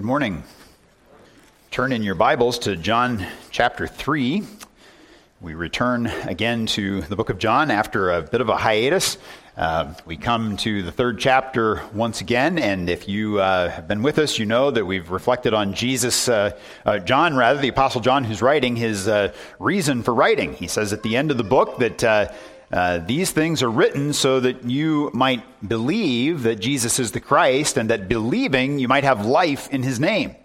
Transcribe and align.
Good 0.00 0.06
morning. 0.06 0.44
Turn 1.70 1.92
in 1.92 2.02
your 2.02 2.14
Bibles 2.14 2.60
to 2.60 2.74
John 2.74 3.26
chapter 3.50 3.86
3. 3.86 4.42
We 5.42 5.52
return 5.52 6.06
again 6.06 6.64
to 6.68 7.02
the 7.02 7.16
book 7.16 7.28
of 7.28 7.36
John 7.36 7.70
after 7.70 8.10
a 8.10 8.22
bit 8.22 8.40
of 8.40 8.48
a 8.48 8.56
hiatus. 8.56 9.18
Uh, 9.58 9.92
we 10.06 10.16
come 10.16 10.56
to 10.56 10.82
the 10.82 10.90
third 10.90 11.18
chapter 11.18 11.82
once 11.92 12.22
again, 12.22 12.58
and 12.58 12.88
if 12.88 13.10
you 13.10 13.40
uh, 13.40 13.68
have 13.68 13.88
been 13.88 14.02
with 14.02 14.18
us, 14.18 14.38
you 14.38 14.46
know 14.46 14.70
that 14.70 14.86
we've 14.86 15.10
reflected 15.10 15.52
on 15.52 15.74
Jesus, 15.74 16.30
uh, 16.30 16.58
uh 16.86 16.98
John, 17.00 17.36
rather, 17.36 17.60
the 17.60 17.68
Apostle 17.68 18.00
John, 18.00 18.24
who's 18.24 18.40
writing 18.40 18.76
his 18.76 19.06
uh, 19.06 19.34
reason 19.58 20.02
for 20.02 20.14
writing. 20.14 20.54
He 20.54 20.66
says 20.66 20.94
at 20.94 21.02
the 21.02 21.14
end 21.14 21.30
of 21.30 21.36
the 21.36 21.44
book 21.44 21.76
that 21.76 22.02
uh, 22.70 22.98
these 22.98 23.30
things 23.32 23.62
are 23.62 23.70
written 23.70 24.12
so 24.12 24.40
that 24.40 24.64
you 24.64 25.10
might 25.12 25.42
believe 25.66 26.42
that 26.44 26.60
Jesus 26.60 26.98
is 26.98 27.12
the 27.12 27.20
Christ, 27.20 27.76
and 27.76 27.90
that 27.90 28.08
believing 28.08 28.78
you 28.78 28.88
might 28.88 29.04
have 29.04 29.26
life 29.26 29.68
in 29.70 29.82
his 29.82 29.98
name. 29.98 30.36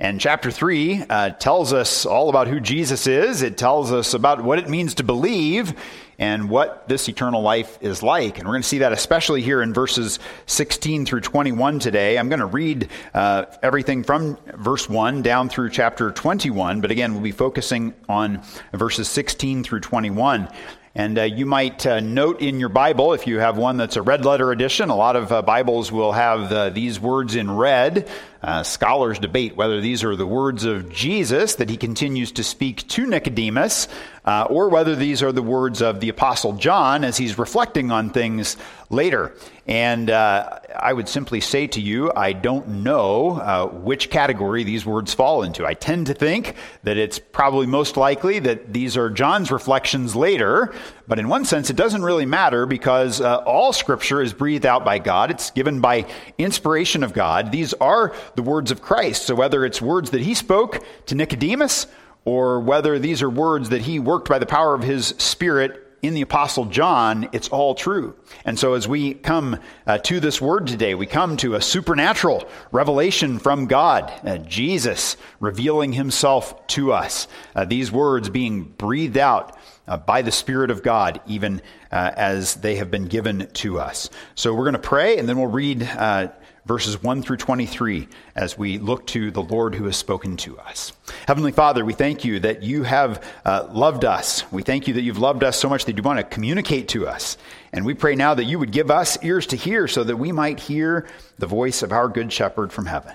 And 0.00 0.20
chapter 0.20 0.50
3 0.50 1.04
uh, 1.08 1.30
tells 1.30 1.72
us 1.72 2.04
all 2.04 2.28
about 2.28 2.48
who 2.48 2.58
Jesus 2.60 3.06
is. 3.06 3.42
It 3.42 3.56
tells 3.56 3.92
us 3.92 4.12
about 4.12 4.42
what 4.42 4.58
it 4.58 4.68
means 4.68 4.94
to 4.94 5.04
believe 5.04 5.72
and 6.18 6.48
what 6.48 6.88
this 6.88 7.08
eternal 7.08 7.42
life 7.42 7.78
is 7.80 8.02
like. 8.02 8.38
And 8.38 8.46
we're 8.46 8.54
going 8.54 8.62
to 8.62 8.68
see 8.68 8.78
that 8.78 8.92
especially 8.92 9.40
here 9.40 9.62
in 9.62 9.72
verses 9.72 10.18
16 10.46 11.06
through 11.06 11.20
21 11.20 11.78
today. 11.78 12.18
I'm 12.18 12.28
going 12.28 12.40
to 12.40 12.46
read 12.46 12.88
uh, 13.14 13.46
everything 13.62 14.02
from 14.02 14.36
verse 14.54 14.88
1 14.88 15.22
down 15.22 15.48
through 15.48 15.70
chapter 15.70 16.10
21, 16.10 16.80
but 16.80 16.90
again, 16.90 17.14
we'll 17.14 17.22
be 17.22 17.32
focusing 17.32 17.94
on 18.08 18.42
verses 18.72 19.08
16 19.08 19.64
through 19.64 19.80
21. 19.80 20.48
And 20.96 21.18
uh, 21.18 21.22
you 21.22 21.44
might 21.44 21.84
uh, 21.84 21.98
note 21.98 22.40
in 22.40 22.60
your 22.60 22.68
Bible, 22.68 23.14
if 23.14 23.26
you 23.26 23.40
have 23.40 23.58
one 23.58 23.76
that's 23.76 23.96
a 23.96 24.02
red 24.02 24.24
letter 24.24 24.52
edition, 24.52 24.90
a 24.90 24.94
lot 24.94 25.16
of 25.16 25.32
uh, 25.32 25.42
Bibles 25.42 25.90
will 25.90 26.12
have 26.12 26.52
uh, 26.52 26.70
these 26.70 27.00
words 27.00 27.34
in 27.34 27.50
red. 27.50 28.08
Uh, 28.44 28.62
scholars 28.62 29.18
debate 29.18 29.56
whether 29.56 29.80
these 29.80 30.04
are 30.04 30.16
the 30.16 30.26
words 30.26 30.66
of 30.66 30.90
Jesus 30.90 31.54
that 31.54 31.70
he 31.70 31.78
continues 31.78 32.30
to 32.30 32.44
speak 32.44 32.86
to 32.88 33.06
Nicodemus, 33.06 33.88
uh, 34.26 34.46
or 34.50 34.68
whether 34.68 34.94
these 34.94 35.22
are 35.22 35.32
the 35.32 35.42
words 35.42 35.80
of 35.80 36.00
the 36.00 36.10
Apostle 36.10 36.52
John 36.52 37.04
as 37.04 37.16
he's 37.16 37.38
reflecting 37.38 37.90
on 37.90 38.10
things 38.10 38.58
later. 38.90 39.34
And 39.66 40.10
uh, 40.10 40.58
I 40.76 40.92
would 40.92 41.08
simply 41.08 41.40
say 41.40 41.66
to 41.68 41.80
you, 41.80 42.12
I 42.14 42.34
don't 42.34 42.68
know 42.82 43.38
uh, 43.38 43.66
which 43.66 44.10
category 44.10 44.62
these 44.62 44.84
words 44.84 45.14
fall 45.14 45.42
into. 45.42 45.66
I 45.66 45.72
tend 45.72 46.08
to 46.08 46.14
think 46.14 46.54
that 46.82 46.98
it's 46.98 47.18
probably 47.18 47.66
most 47.66 47.96
likely 47.96 48.40
that 48.40 48.74
these 48.74 48.96
are 48.98 49.08
John's 49.08 49.50
reflections 49.50 50.14
later, 50.14 50.74
but 51.08 51.18
in 51.18 51.28
one 51.28 51.46
sense, 51.46 51.70
it 51.70 51.76
doesn't 51.76 52.02
really 52.02 52.26
matter 52.26 52.66
because 52.66 53.22
uh, 53.22 53.36
all 53.38 53.72
Scripture 53.72 54.20
is 54.20 54.34
breathed 54.34 54.66
out 54.66 54.84
by 54.84 54.98
God. 54.98 55.30
It's 55.30 55.50
given 55.50 55.80
by 55.80 56.06
inspiration 56.36 57.02
of 57.02 57.14
God. 57.14 57.50
These 57.50 57.72
are 57.74 58.14
the 58.36 58.42
words 58.42 58.70
of 58.70 58.82
Christ. 58.82 59.26
So 59.26 59.34
whether 59.34 59.64
it's 59.64 59.80
words 59.80 60.10
that 60.10 60.22
he 60.22 60.34
spoke 60.34 60.84
to 61.06 61.14
Nicodemus 61.14 61.86
or 62.24 62.60
whether 62.60 62.98
these 62.98 63.22
are 63.22 63.30
words 63.30 63.68
that 63.70 63.82
he 63.82 63.98
worked 63.98 64.28
by 64.28 64.38
the 64.38 64.46
power 64.46 64.74
of 64.74 64.82
his 64.82 65.08
Spirit 65.18 65.80
in 66.02 66.12
the 66.12 66.20
Apostle 66.20 66.66
John, 66.66 67.30
it's 67.32 67.48
all 67.48 67.74
true. 67.74 68.14
And 68.44 68.58
so 68.58 68.74
as 68.74 68.86
we 68.86 69.14
come 69.14 69.58
uh, 69.86 69.98
to 69.98 70.20
this 70.20 70.38
word 70.38 70.66
today, 70.66 70.94
we 70.94 71.06
come 71.06 71.38
to 71.38 71.54
a 71.54 71.62
supernatural 71.62 72.46
revelation 72.72 73.38
from 73.38 73.66
God, 73.66 74.12
uh, 74.22 74.36
Jesus 74.38 75.16
revealing 75.40 75.94
himself 75.94 76.66
to 76.68 76.92
us. 76.92 77.26
Uh, 77.54 77.64
these 77.64 77.90
words 77.90 78.28
being 78.28 78.64
breathed 78.64 79.16
out 79.16 79.56
uh, 79.88 79.96
by 79.96 80.20
the 80.20 80.32
Spirit 80.32 80.70
of 80.70 80.82
God, 80.82 81.20
even 81.26 81.62
uh, 81.90 82.10
as 82.16 82.56
they 82.56 82.76
have 82.76 82.90
been 82.90 83.06
given 83.06 83.48
to 83.54 83.80
us. 83.80 84.10
So 84.34 84.54
we're 84.54 84.64
going 84.64 84.74
to 84.74 84.78
pray, 84.78 85.16
and 85.16 85.26
then 85.26 85.38
we'll 85.38 85.46
read 85.50 85.82
uh, 85.84 86.28
verses 86.66 87.02
1 87.02 87.22
through 87.22 87.36
23 87.36 88.08
as 88.34 88.56
we 88.56 88.78
look 88.78 89.06
to 89.08 89.30
the 89.30 89.42
Lord 89.42 89.74
who 89.74 89.84
has 89.84 89.96
spoken 89.96 90.36
to 90.38 90.58
us. 90.58 90.92
Heavenly 91.26 91.52
Father, 91.52 91.84
we 91.84 91.92
thank 91.92 92.24
you 92.24 92.40
that 92.40 92.62
you 92.62 92.82
have 92.84 93.22
uh, 93.44 93.68
loved 93.70 94.04
us. 94.04 94.50
We 94.50 94.62
thank 94.62 94.88
you 94.88 94.94
that 94.94 95.02
you've 95.02 95.18
loved 95.18 95.44
us 95.44 95.58
so 95.58 95.68
much 95.68 95.84
that 95.84 95.96
you 95.96 96.02
want 96.02 96.18
to 96.18 96.24
communicate 96.24 96.88
to 96.88 97.06
us. 97.06 97.36
And 97.72 97.84
we 97.84 97.94
pray 97.94 98.14
now 98.14 98.34
that 98.34 98.44
you 98.44 98.58
would 98.58 98.72
give 98.72 98.90
us 98.90 99.22
ears 99.22 99.46
to 99.48 99.56
hear 99.56 99.86
so 99.88 100.04
that 100.04 100.16
we 100.16 100.32
might 100.32 100.58
hear 100.58 101.06
the 101.38 101.46
voice 101.46 101.82
of 101.82 101.92
our 101.92 102.08
good 102.08 102.32
shepherd 102.32 102.72
from 102.72 102.86
heaven. 102.86 103.14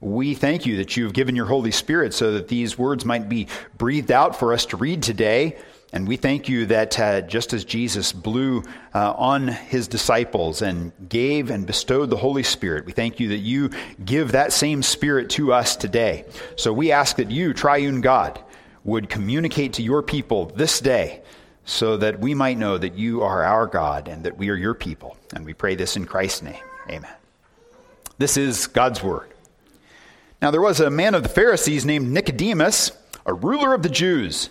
We 0.00 0.34
thank 0.34 0.64
you 0.64 0.76
that 0.76 0.96
you 0.96 1.04
have 1.04 1.12
given 1.12 1.34
your 1.34 1.46
Holy 1.46 1.72
Spirit 1.72 2.14
so 2.14 2.32
that 2.32 2.48
these 2.48 2.78
words 2.78 3.04
might 3.04 3.28
be 3.28 3.48
breathed 3.76 4.12
out 4.12 4.38
for 4.38 4.52
us 4.52 4.64
to 4.66 4.76
read 4.76 5.02
today 5.02 5.58
and 5.92 6.06
we 6.06 6.16
thank 6.16 6.48
you 6.48 6.66
that 6.66 7.00
uh, 7.00 7.22
just 7.22 7.54
as 7.54 7.64
Jesus 7.64 8.12
blew 8.12 8.62
uh, 8.94 9.12
on 9.12 9.48
his 9.48 9.88
disciples 9.88 10.60
and 10.60 10.92
gave 11.08 11.50
and 11.50 11.66
bestowed 11.66 12.10
the 12.10 12.16
Holy 12.16 12.42
Spirit, 12.42 12.84
we 12.84 12.92
thank 12.92 13.18
you 13.18 13.28
that 13.28 13.38
you 13.38 13.70
give 14.04 14.32
that 14.32 14.52
same 14.52 14.82
Spirit 14.82 15.30
to 15.30 15.52
us 15.52 15.76
today. 15.76 16.26
So 16.56 16.72
we 16.72 16.92
ask 16.92 17.16
that 17.16 17.30
you, 17.30 17.54
triune 17.54 18.02
God, 18.02 18.38
would 18.84 19.08
communicate 19.08 19.74
to 19.74 19.82
your 19.82 20.02
people 20.02 20.46
this 20.46 20.80
day 20.80 21.22
so 21.64 21.96
that 21.96 22.20
we 22.20 22.34
might 22.34 22.58
know 22.58 22.76
that 22.76 22.94
you 22.94 23.22
are 23.22 23.42
our 23.42 23.66
God 23.66 24.08
and 24.08 24.24
that 24.24 24.36
we 24.36 24.50
are 24.50 24.56
your 24.56 24.74
people. 24.74 25.16
And 25.34 25.44
we 25.44 25.54
pray 25.54 25.74
this 25.74 25.96
in 25.96 26.04
Christ's 26.04 26.42
name. 26.42 26.62
Amen. 26.90 27.12
This 28.18 28.36
is 28.36 28.66
God's 28.66 29.02
Word. 29.02 29.28
Now, 30.42 30.50
there 30.50 30.60
was 30.60 30.80
a 30.80 30.90
man 30.90 31.14
of 31.14 31.22
the 31.22 31.28
Pharisees 31.28 31.84
named 31.84 32.10
Nicodemus, 32.10 32.92
a 33.24 33.32
ruler 33.32 33.74
of 33.74 33.82
the 33.82 33.88
Jews. 33.88 34.50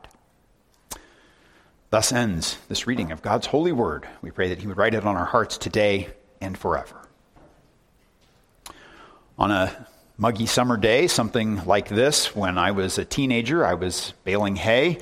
Thus 1.91 2.13
ends 2.13 2.57
this 2.69 2.87
reading 2.87 3.11
of 3.11 3.21
God's 3.21 3.47
holy 3.47 3.73
word. 3.73 4.07
We 4.21 4.31
pray 4.31 4.47
that 4.47 4.59
he 4.59 4.67
would 4.67 4.77
write 4.77 4.93
it 4.93 5.05
on 5.05 5.17
our 5.17 5.25
hearts 5.25 5.57
today 5.57 6.07
and 6.39 6.57
forever. 6.57 6.95
On 9.37 9.51
a 9.51 9.87
muggy 10.17 10.45
summer 10.45 10.77
day, 10.77 11.07
something 11.07 11.65
like 11.65 11.89
this, 11.89 12.33
when 12.33 12.57
I 12.57 12.71
was 12.71 12.97
a 12.97 13.03
teenager, 13.03 13.65
I 13.65 13.73
was 13.73 14.13
baling 14.23 14.55
hay, 14.55 14.99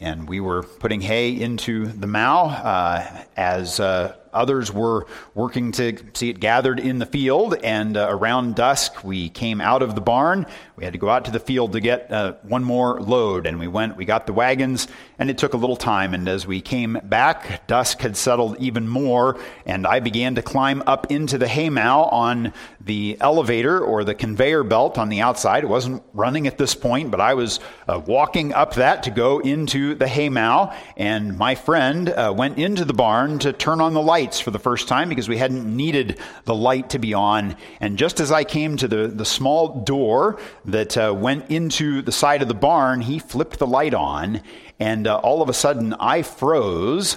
and 0.00 0.26
we 0.26 0.40
were 0.40 0.62
putting 0.62 1.02
hay 1.02 1.38
into 1.38 1.84
the 1.84 2.06
mow 2.06 2.46
uh, 2.46 3.24
as 3.36 3.78
uh, 3.78 4.16
Others 4.32 4.72
were 4.72 5.06
working 5.34 5.72
to 5.72 5.96
see 6.14 6.30
it 6.30 6.40
gathered 6.40 6.80
in 6.80 6.98
the 6.98 7.06
field, 7.06 7.54
and 7.62 7.96
uh, 7.96 8.06
around 8.10 8.54
dusk 8.56 9.02
we 9.04 9.28
came 9.28 9.60
out 9.60 9.82
of 9.82 9.94
the 9.94 10.00
barn. 10.00 10.46
We 10.76 10.84
had 10.84 10.94
to 10.94 10.98
go 10.98 11.10
out 11.10 11.26
to 11.26 11.30
the 11.30 11.40
field 11.40 11.72
to 11.72 11.80
get 11.80 12.10
uh, 12.10 12.34
one 12.42 12.64
more 12.64 13.00
load, 13.00 13.46
and 13.46 13.58
we 13.58 13.68
went, 13.68 13.96
we 13.96 14.04
got 14.04 14.26
the 14.26 14.32
wagons, 14.32 14.88
and 15.18 15.28
it 15.28 15.36
took 15.36 15.54
a 15.54 15.56
little 15.56 15.76
time. 15.76 16.14
And 16.14 16.28
as 16.28 16.46
we 16.46 16.60
came 16.60 16.98
back, 17.02 17.66
dusk 17.66 18.00
had 18.00 18.16
settled 18.16 18.56
even 18.58 18.88
more, 18.88 19.38
and 19.66 19.86
I 19.86 20.00
began 20.00 20.36
to 20.36 20.42
climb 20.42 20.82
up 20.86 21.10
into 21.10 21.38
the 21.38 21.48
haymow 21.48 22.10
on 22.10 22.52
the 22.80 23.18
elevator 23.20 23.80
or 23.80 24.04
the 24.04 24.14
conveyor 24.14 24.64
belt 24.64 24.96
on 24.96 25.08
the 25.08 25.20
outside. 25.20 25.64
It 25.64 25.68
wasn't 25.68 26.02
running 26.14 26.46
at 26.46 26.56
this 26.56 26.74
point, 26.74 27.10
but 27.10 27.20
I 27.20 27.34
was 27.34 27.60
uh, 27.88 28.00
walking 28.06 28.54
up 28.54 28.74
that 28.74 29.02
to 29.04 29.10
go 29.10 29.38
into 29.38 29.94
the 29.94 30.06
haymow, 30.06 30.74
and 30.96 31.36
my 31.36 31.54
friend 31.54 32.08
uh, 32.08 32.32
went 32.36 32.58
into 32.58 32.84
the 32.84 32.94
barn 32.94 33.38
to 33.40 33.52
turn 33.52 33.80
on 33.80 33.94
the 33.94 34.02
light 34.02 34.19
lights 34.20 34.38
for 34.38 34.50
the 34.50 34.58
first 34.58 34.86
time 34.86 35.08
because 35.08 35.30
we 35.30 35.38
hadn't 35.38 35.64
needed 35.64 36.18
the 36.44 36.54
light 36.54 36.90
to 36.90 36.98
be 36.98 37.14
on. 37.14 37.56
And 37.80 37.96
just 37.96 38.20
as 38.20 38.30
I 38.30 38.44
came 38.44 38.76
to 38.76 38.86
the, 38.86 39.08
the 39.08 39.24
small 39.24 39.80
door 39.80 40.38
that 40.66 40.94
uh, 40.98 41.14
went 41.16 41.50
into 41.50 42.02
the 42.02 42.12
side 42.12 42.42
of 42.42 42.48
the 42.48 42.54
barn, 42.54 43.00
he 43.00 43.18
flipped 43.18 43.58
the 43.58 43.66
light 43.66 43.94
on. 43.94 44.42
And 44.78 45.06
uh, 45.06 45.16
all 45.16 45.40
of 45.40 45.48
a 45.48 45.54
sudden, 45.54 45.94
I 45.94 46.20
froze 46.20 47.16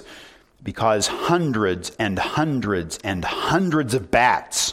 because 0.62 1.06
hundreds 1.06 1.90
and 1.98 2.18
hundreds 2.18 2.98
and 3.04 3.22
hundreds 3.22 3.92
of 3.92 4.10
bats 4.10 4.72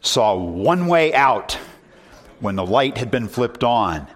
saw 0.00 0.34
one 0.34 0.88
way 0.88 1.14
out 1.14 1.52
when 2.40 2.56
the 2.56 2.66
light 2.66 2.98
had 2.98 3.12
been 3.12 3.28
flipped 3.28 3.62
on, 3.62 4.08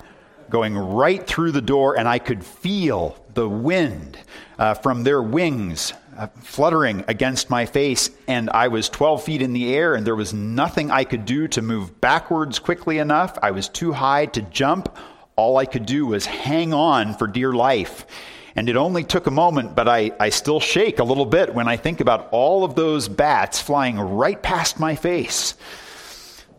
going 0.51 0.77
right 0.77 1.25
through 1.25 1.53
the 1.53 1.63
door, 1.63 1.97
and 1.97 2.09
I 2.09 2.19
could 2.19 2.45
feel 2.45 3.25
the 3.35 3.49
wind 3.49 4.19
uh, 4.59 4.75
from 4.75 5.05
their 5.05 5.23
wings 5.23 5.93
Uh, 6.23 6.29
fluttering 6.41 7.03
against 7.09 7.51
my 7.51 7.67
face, 7.67 8.09
and 8.29 8.49
I 8.51 8.69
was 8.69 8.89
12 8.89 9.25
feet 9.25 9.43
in 9.43 9.53
the 9.53 9.75
air, 9.75 9.97
and 9.97 10.07
there 10.07 10.15
was 10.15 10.33
nothing 10.33 10.89
I 10.89 11.03
could 11.03 11.25
do 11.25 11.49
to 11.49 11.61
move 11.61 12.01
backwards 12.01 12.61
quickly 12.61 12.99
enough. 12.99 13.37
I 13.43 13.51
was 13.51 13.69
too 13.69 13.91
high 13.91 14.27
to 14.27 14.43
jump. 14.43 14.97
All 15.35 15.57
I 15.57 15.67
could 15.67 15.85
do 15.85 16.07
was 16.07 16.25
hang 16.25 16.73
on 16.73 17.15
for 17.15 17.27
dear 17.27 17.53
life. 17.53 18.07
And 18.55 18.69
it 18.69 18.77
only 18.77 19.03
took 19.03 19.27
a 19.27 19.33
moment, 19.33 19.75
but 19.75 19.89
I, 19.89 20.13
I 20.21 20.29
still 20.29 20.61
shake 20.61 21.01
a 21.01 21.05
little 21.05 21.27
bit 21.27 21.57
when 21.57 21.67
I 21.67 21.77
think 21.77 22.01
about 22.01 22.29
all 22.31 22.63
of 22.63 22.77
those 22.77 23.09
bats 23.09 23.61
flying 23.61 23.99
right 23.99 24.41
past 24.41 24.79
my 24.79 24.95
face. 24.95 25.57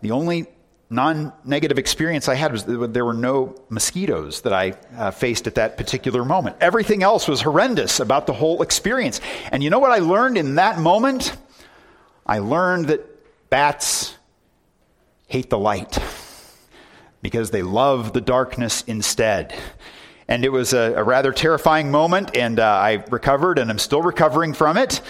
The 0.01 0.11
only 0.11 0.47
non 0.93 1.33
negative 1.43 1.77
experience 1.77 2.29
I 2.29 2.35
had 2.35 2.51
was 2.51 2.65
there 2.65 3.05
were 3.05 3.13
no 3.13 3.55
mosquitoes 3.69 4.41
that 4.41 4.53
I 4.53 4.73
uh, 4.95 5.11
faced 5.11 5.47
at 5.47 5.55
that 5.55 5.77
particular 5.77 6.23
moment. 6.23 6.57
Everything 6.61 7.03
else 7.03 7.27
was 7.27 7.41
horrendous 7.41 7.99
about 7.99 8.27
the 8.27 8.33
whole 8.33 8.61
experience. 8.61 9.19
And 9.51 9.63
you 9.63 9.69
know 9.69 9.79
what 9.79 9.91
I 9.91 9.99
learned 9.99 10.37
in 10.37 10.55
that 10.55 10.79
moment? 10.79 11.35
I 12.25 12.39
learned 12.39 12.87
that 12.87 13.01
bats 13.49 14.15
hate 15.27 15.49
the 15.49 15.57
light 15.57 15.97
because 17.21 17.51
they 17.51 17.63
love 17.63 18.13
the 18.13 18.21
darkness 18.21 18.83
instead. 18.83 19.55
And 20.27 20.45
it 20.45 20.49
was 20.49 20.73
a, 20.73 20.93
a 20.95 21.03
rather 21.03 21.33
terrifying 21.33 21.91
moment, 21.91 22.37
and 22.37 22.59
uh, 22.59 22.65
I 22.65 23.03
recovered, 23.09 23.59
and 23.59 23.69
I'm 23.69 23.79
still 23.79 24.01
recovering 24.01 24.53
from 24.53 24.77
it. 24.77 25.01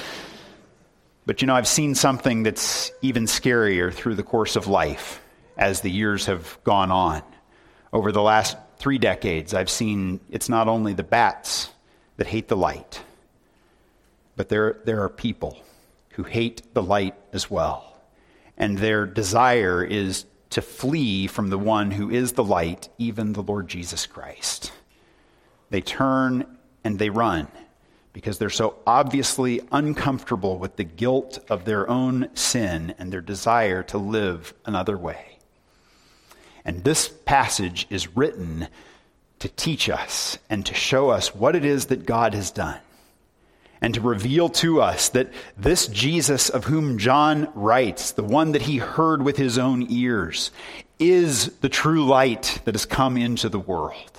But 1.26 1.42
you 1.42 1.48
know, 1.48 1.56
I've 1.56 1.68
seen 1.68 1.94
something 1.94 2.44
that's 2.44 2.92
even 3.02 3.26
scarier 3.26 3.94
through 3.94 4.16
the 4.16 4.24
course 4.24 4.56
of 4.56 4.68
life 4.68 5.23
as 5.58 5.82
the 5.82 5.92
years 5.92 6.26
have 6.26 6.58
gone 6.64 6.92
on. 6.92 7.22
Over 7.92 8.12
the 8.12 8.22
last 8.22 8.58
three 8.78 8.98
decades, 8.98 9.54
I've 9.54 9.70
seen 9.70 10.20
it's 10.30 10.50
not 10.50 10.68
only 10.68 10.94
the 10.94 11.04
bats 11.04 11.70
that 12.18 12.28
hate 12.28 12.48
the 12.48 12.58
light, 12.58 13.02
but 14.36 14.50
there, 14.50 14.82
there 14.86 15.02
are 15.04 15.10
people 15.10 15.58
who 16.12 16.24
hate 16.24 16.74
the 16.74 16.84
light 16.84 17.16
as 17.32 17.50
well. 17.50 18.02
And 18.58 18.78
their 18.78 19.06
desire 19.06 19.84
is 19.84 20.26
to 20.52 20.62
flee 20.62 21.28
from 21.28 21.50
the 21.50 21.58
one 21.58 21.92
who 21.92 22.10
is 22.10 22.34
the 22.34 22.44
light, 22.44 22.90
even 22.98 23.34
the 23.34 23.42
Lord 23.42 23.68
Jesus 23.68 24.06
Christ. 24.06 24.72
They 25.72 25.82
turn 25.82 26.58
and 26.84 27.00
they 27.00 27.10
run 27.10 27.48
because 28.14 28.38
they're 28.38 28.52
so 28.52 28.76
obviously 28.86 29.62
uncomfortable 29.72 30.60
with 30.60 30.76
the 30.76 30.84
guilt 30.84 31.40
of 31.50 31.66
their 31.66 31.90
own 31.90 32.30
sin 32.36 32.94
and 33.00 33.12
their 33.12 33.22
desire 33.22 33.82
to 33.84 33.98
live 33.98 34.54
another 34.66 34.98
way. 34.98 35.33
And 36.66 36.84
this 36.84 37.10
passage 37.26 37.88
is 37.90 38.16
written 38.16 38.68
to 39.40 39.50
teach 39.50 39.90
us 39.90 40.38
and 40.50 40.66
to 40.66 40.74
show 40.74 41.10
us 41.10 41.36
what 41.36 41.56
it 41.56 41.66
is 41.66 41.88
that 41.88 42.06
God 42.06 42.34
has 42.34 42.52
done. 42.52 42.80
And 43.82 43.94
to 43.96 44.02
reveal 44.02 44.48
to 44.50 44.82
us 44.82 45.10
that 45.10 45.34
this 45.58 45.88
Jesus 45.88 46.50
of 46.50 46.64
whom 46.64 46.98
John 46.98 47.50
writes, 47.54 48.14
the 48.14 48.24
one 48.24 48.54
that 48.54 48.62
he 48.62 48.78
heard 48.78 49.22
with 49.22 49.36
his 49.36 49.58
own 49.58 49.86
ears, 49.90 50.52
is 51.00 51.48
the 51.58 51.68
true 51.68 52.06
light 52.06 52.62
that 52.64 52.76
has 52.76 52.86
come 52.86 53.18
into 53.18 53.50
the 53.50 53.60
world. 53.60 54.12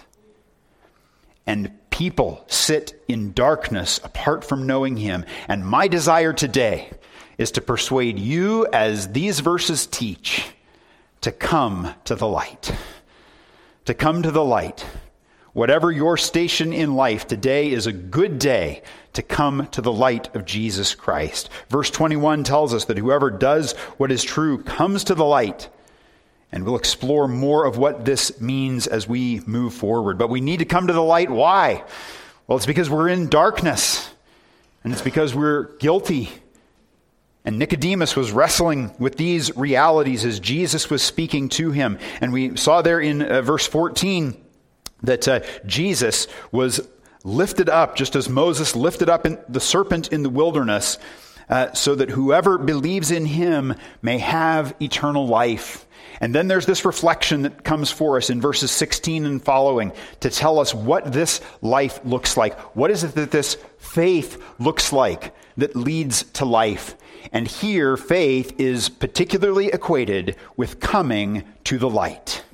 And 1.46 1.72
people 1.88 2.44
sit 2.46 3.02
in 3.08 3.32
darkness 3.32 4.00
apart 4.04 4.44
from 4.44 4.66
knowing 4.66 4.98
him. 4.98 5.24
And 5.48 5.64
my 5.64 5.88
desire 5.88 6.34
today 6.34 6.90
is 7.38 7.52
to 7.52 7.62
persuade 7.62 8.18
you, 8.18 8.66
as 8.66 9.12
these 9.12 9.40
verses 9.40 9.86
teach, 9.86 10.44
to 11.24 11.32
come 11.32 11.94
to 12.04 12.14
the 12.14 12.28
light. 12.28 12.70
To 13.86 13.94
come 13.94 14.22
to 14.22 14.30
the 14.30 14.44
light. 14.44 14.84
Whatever 15.54 15.90
your 15.90 16.18
station 16.18 16.70
in 16.74 16.96
life, 16.96 17.26
today 17.26 17.70
is 17.70 17.86
a 17.86 17.94
good 17.94 18.38
day 18.38 18.82
to 19.14 19.22
come 19.22 19.66
to 19.68 19.80
the 19.80 19.90
light 19.90 20.36
of 20.36 20.44
Jesus 20.44 20.94
Christ. 20.94 21.48
Verse 21.70 21.90
21 21.90 22.44
tells 22.44 22.74
us 22.74 22.84
that 22.84 22.98
whoever 22.98 23.30
does 23.30 23.72
what 23.96 24.12
is 24.12 24.22
true 24.22 24.62
comes 24.64 25.04
to 25.04 25.14
the 25.14 25.24
light. 25.24 25.70
And 26.52 26.62
we'll 26.62 26.76
explore 26.76 27.26
more 27.26 27.64
of 27.64 27.78
what 27.78 28.04
this 28.04 28.38
means 28.38 28.86
as 28.86 29.08
we 29.08 29.40
move 29.46 29.72
forward. 29.72 30.18
But 30.18 30.28
we 30.28 30.42
need 30.42 30.58
to 30.58 30.66
come 30.66 30.88
to 30.88 30.92
the 30.92 31.02
light. 31.02 31.30
Why? 31.30 31.84
Well, 32.46 32.58
it's 32.58 32.66
because 32.66 32.90
we're 32.90 33.08
in 33.08 33.30
darkness. 33.30 34.10
And 34.82 34.92
it's 34.92 35.00
because 35.00 35.34
we're 35.34 35.74
guilty 35.78 36.28
and 37.44 37.58
Nicodemus 37.58 38.16
was 38.16 38.32
wrestling 38.32 38.90
with 38.98 39.16
these 39.16 39.54
realities 39.54 40.24
as 40.24 40.40
Jesus 40.40 40.88
was 40.88 41.02
speaking 41.02 41.50
to 41.50 41.72
him. 41.72 41.98
And 42.22 42.32
we 42.32 42.56
saw 42.56 42.80
there 42.80 43.00
in 43.00 43.20
uh, 43.20 43.42
verse 43.42 43.66
14 43.66 44.34
that 45.02 45.28
uh, 45.28 45.40
Jesus 45.66 46.26
was 46.50 46.88
lifted 47.22 47.68
up, 47.68 47.96
just 47.96 48.16
as 48.16 48.30
Moses 48.30 48.74
lifted 48.74 49.10
up 49.10 49.26
the 49.48 49.60
serpent 49.60 50.12
in 50.12 50.22
the 50.22 50.30
wilderness, 50.30 50.98
uh, 51.50 51.72
so 51.74 51.94
that 51.94 52.08
whoever 52.08 52.56
believes 52.56 53.10
in 53.10 53.26
him 53.26 53.74
may 54.00 54.18
have 54.18 54.74
eternal 54.80 55.26
life. 55.26 55.86
And 56.20 56.34
then 56.34 56.48
there's 56.48 56.64
this 56.64 56.86
reflection 56.86 57.42
that 57.42 57.64
comes 57.64 57.90
for 57.90 58.16
us 58.16 58.30
in 58.30 58.40
verses 58.40 58.70
16 58.70 59.26
and 59.26 59.42
following 59.42 59.92
to 60.20 60.30
tell 60.30 60.58
us 60.58 60.72
what 60.72 61.12
this 61.12 61.42
life 61.60 62.00
looks 62.04 62.38
like. 62.38 62.58
What 62.74 62.90
is 62.90 63.04
it 63.04 63.14
that 63.16 63.30
this 63.30 63.58
faith 63.78 64.42
looks 64.58 64.92
like 64.92 65.34
that 65.58 65.76
leads 65.76 66.22
to 66.34 66.46
life? 66.46 66.96
And 67.32 67.48
here, 67.48 67.96
faith 67.96 68.54
is 68.58 68.88
particularly 68.88 69.68
equated 69.68 70.36
with 70.56 70.80
coming 70.80 71.44
to 71.64 71.78
the 71.78 71.90
light. 71.90 72.44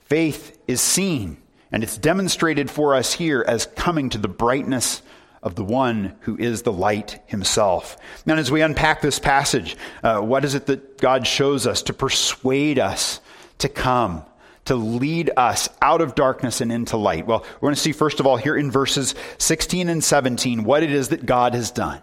Faith 0.00 0.58
is 0.66 0.80
seen, 0.80 1.38
and 1.70 1.82
it's 1.82 1.98
demonstrated 1.98 2.70
for 2.70 2.94
us 2.94 3.14
here 3.14 3.44
as 3.46 3.66
coming 3.66 4.10
to 4.10 4.18
the 4.18 4.28
brightness 4.28 5.02
of 5.42 5.54
the 5.56 5.64
one 5.64 6.14
who 6.20 6.36
is 6.36 6.62
the 6.62 6.72
light 6.72 7.20
himself. 7.26 7.96
Now, 8.24 8.36
as 8.36 8.50
we 8.50 8.62
unpack 8.62 9.00
this 9.00 9.18
passage, 9.18 9.76
uh, 10.02 10.20
what 10.20 10.44
is 10.44 10.54
it 10.54 10.66
that 10.66 10.98
God 10.98 11.26
shows 11.26 11.66
us 11.66 11.82
to 11.82 11.92
persuade 11.92 12.78
us 12.78 13.20
to 13.58 13.68
come? 13.68 14.24
to 14.64 14.76
lead 14.76 15.28
us 15.36 15.68
out 15.80 16.00
of 16.00 16.14
darkness 16.14 16.60
and 16.60 16.70
into 16.70 16.96
light? 16.96 17.26
Well, 17.26 17.44
we're 17.60 17.66
going 17.66 17.74
to 17.74 17.80
see, 17.80 17.92
first 17.92 18.20
of 18.20 18.26
all, 18.26 18.36
here 18.36 18.56
in 18.56 18.70
verses 18.70 19.14
16 19.38 19.88
and 19.88 20.02
17, 20.04 20.62
what 20.62 20.84
it 20.84 20.92
is 20.92 21.08
that 21.08 21.26
God 21.26 21.54
has 21.54 21.72
done. 21.72 22.00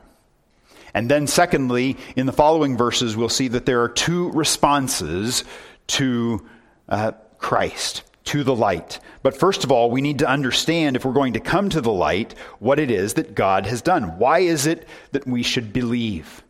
And 0.94 1.10
then, 1.10 1.28
secondly, 1.28 1.98
in 2.16 2.26
the 2.26 2.34
following 2.34 2.78
verses, 2.78 3.16
we'll 3.16 3.30
see 3.30 3.48
that 3.50 3.66
there 3.66 3.82
are 3.82 3.90
two 3.90 4.32
responses 4.32 5.44
to 5.88 6.48
uh, 6.88 7.12
Christ. 7.38 8.04
to 8.26 8.44
the 8.44 8.56
light. 8.56 9.00
But 9.24 9.36
first 9.36 9.64
of 9.64 9.72
all, 9.72 9.90
we 9.90 10.02
need 10.02 10.20
to 10.20 10.30
understand, 10.30 10.96
if 10.96 11.04
we're 11.04 11.14
going 11.14 11.34
to 11.34 11.40
come 11.40 11.70
to 11.70 11.82
the 11.82 11.92
light, 11.92 12.36
what 12.60 12.78
it 12.78 12.92
is 12.92 13.16
that 13.16 13.34
God 13.34 13.66
has 13.66 13.82
done. 13.82 14.20
Why 14.20 14.40
is 14.40 14.68
it 14.68 14.88
that 15.14 15.26
we 15.26 15.42
should 15.42 15.74
believe? 15.74 16.44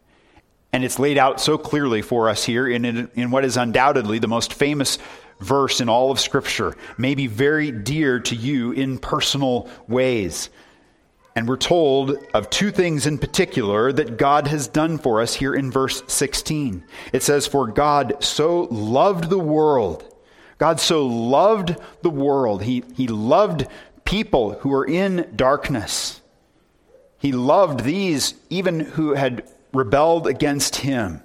And 0.73 0.83
it's 0.83 0.99
laid 0.99 1.17
out 1.17 1.39
so 1.39 1.57
clearly 1.57 2.01
for 2.01 2.27
us 2.27 2.43
here 2.43 2.67
in, 2.67 3.09
in 3.15 3.31
what 3.31 3.45
is 3.45 3.55
undoubtedly 3.55 4.19
the 4.19 4.27
most 4.27 4.53
famous 4.53 4.99
verse 5.39 5.79
in 5.79 5.87
all 5.87 6.11
of 6.11 6.19
Scripture, 6.19 6.75
maybe 6.97 7.27
very 7.27 7.71
dear 7.71 8.19
to 8.19 8.35
you 8.35 8.73
in 8.73 8.97
personal 8.97 9.69
ways. 9.87 10.49
And 11.39 11.47
we're 11.47 11.55
told 11.55 12.17
of 12.33 12.49
two 12.49 12.69
things 12.69 13.07
in 13.07 13.17
particular 13.17 13.93
that 13.93 14.17
God 14.17 14.47
has 14.47 14.67
done 14.67 14.97
for 14.97 15.21
us 15.21 15.35
here 15.35 15.55
in 15.55 15.71
verse 15.71 16.03
16. 16.05 16.83
It 17.13 17.23
says, 17.23 17.47
For 17.47 17.65
God 17.65 18.21
so 18.21 18.63
loved 18.69 19.29
the 19.29 19.39
world. 19.39 20.03
God 20.57 20.81
so 20.81 21.07
loved 21.07 21.77
the 22.01 22.09
world. 22.09 22.63
He, 22.63 22.83
he 22.93 23.07
loved 23.07 23.67
people 24.03 24.55
who 24.59 24.67
were 24.67 24.85
in 24.85 25.31
darkness. 25.33 26.19
He 27.17 27.31
loved 27.31 27.85
these 27.85 28.33
even 28.49 28.81
who 28.81 29.13
had 29.13 29.49
rebelled 29.71 30.27
against 30.27 30.75
him. 30.75 31.21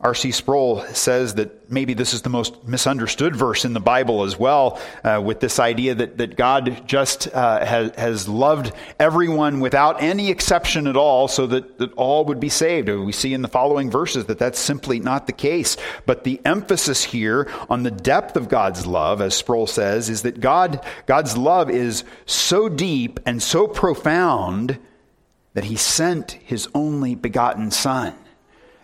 R.C. 0.00 0.32
Sproul 0.32 0.82
says 0.92 1.36
that 1.36 1.70
maybe 1.70 1.94
this 1.94 2.12
is 2.12 2.20
the 2.20 2.28
most 2.28 2.68
misunderstood 2.68 3.34
verse 3.34 3.64
in 3.64 3.72
the 3.72 3.80
Bible 3.80 4.24
as 4.24 4.38
well, 4.38 4.78
uh, 5.02 5.22
with 5.24 5.40
this 5.40 5.58
idea 5.58 5.94
that, 5.94 6.18
that 6.18 6.36
God 6.36 6.86
just 6.86 7.32
uh, 7.32 7.64
has, 7.64 7.94
has 7.96 8.28
loved 8.28 8.72
everyone 9.00 9.60
without 9.60 10.02
any 10.02 10.30
exception 10.30 10.86
at 10.88 10.96
all, 10.96 11.26
so 11.26 11.46
that, 11.46 11.78
that 11.78 11.92
all 11.94 12.26
would 12.26 12.38
be 12.38 12.50
saved. 12.50 12.90
We 12.90 13.12
see 13.12 13.32
in 13.32 13.40
the 13.40 13.48
following 13.48 13.90
verses 13.90 14.26
that 14.26 14.38
that's 14.38 14.58
simply 14.58 15.00
not 15.00 15.26
the 15.26 15.32
case. 15.32 15.78
But 16.04 16.24
the 16.24 16.38
emphasis 16.44 17.04
here 17.04 17.50
on 17.70 17.82
the 17.82 17.90
depth 17.90 18.36
of 18.36 18.50
God's 18.50 18.86
love, 18.86 19.22
as 19.22 19.34
Sproul 19.34 19.66
says, 19.66 20.10
is 20.10 20.22
that 20.22 20.38
God, 20.38 20.84
God's 21.06 21.36
love 21.36 21.70
is 21.70 22.04
so 22.26 22.68
deep 22.68 23.20
and 23.24 23.42
so 23.42 23.66
profound 23.66 24.78
that 25.54 25.64
he 25.64 25.76
sent 25.76 26.32
his 26.32 26.68
only 26.74 27.14
begotten 27.14 27.70
Son. 27.70 28.14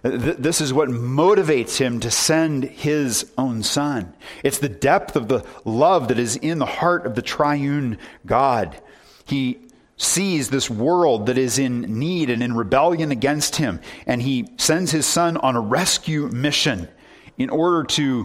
This 0.03 0.61
is 0.61 0.73
what 0.73 0.89
motivates 0.89 1.77
him 1.77 2.01
to 2.01 2.11
send 2.11 2.65
his 2.65 3.31
own 3.37 3.63
son. 3.63 4.15
It's 4.43 4.59
the 4.59 4.69
depth 4.69 5.15
of 5.15 5.29
the 5.29 5.45
love 5.65 6.09
that 6.09 6.19
is 6.19 6.37
in 6.37 6.59
the 6.59 6.67
heart 6.67 7.07
of 7.07 7.15
the 7.15 7.23
triune 7.23 7.99
God. 8.25 8.81
He 9.27 9.61
sees 9.99 10.49
this 10.49 10.71
world 10.71 11.27
that 11.27 11.37
is 11.37 11.59
in 11.59 11.99
need 11.99 12.31
and 12.31 12.43
in 12.43 12.57
rebellion 12.57 13.11
against 13.11 13.57
him, 13.57 13.81
and 14.07 14.23
he 14.23 14.49
sends 14.57 14.91
his 14.91 15.05
son 15.05 15.37
on 15.37 15.57
a 15.57 15.61
rescue 15.61 16.29
mission 16.29 16.89
in 17.37 17.51
order 17.51 17.85
to 17.85 18.25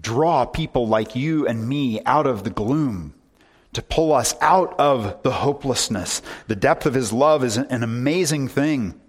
draw 0.00 0.44
people 0.44 0.88
like 0.88 1.14
you 1.14 1.46
and 1.46 1.68
me 1.68 2.00
out 2.04 2.26
of 2.26 2.42
the 2.42 2.50
gloom 2.50 3.14
to 3.72 3.82
pull 3.82 4.12
us 4.12 4.34
out 4.40 4.74
of 4.78 5.22
the 5.22 5.30
hopelessness. 5.30 6.22
The 6.48 6.56
depth 6.56 6.86
of 6.86 6.94
his 6.94 7.12
love 7.12 7.44
is 7.44 7.56
an 7.56 7.82
amazing 7.82 8.48
thing. 8.48 9.00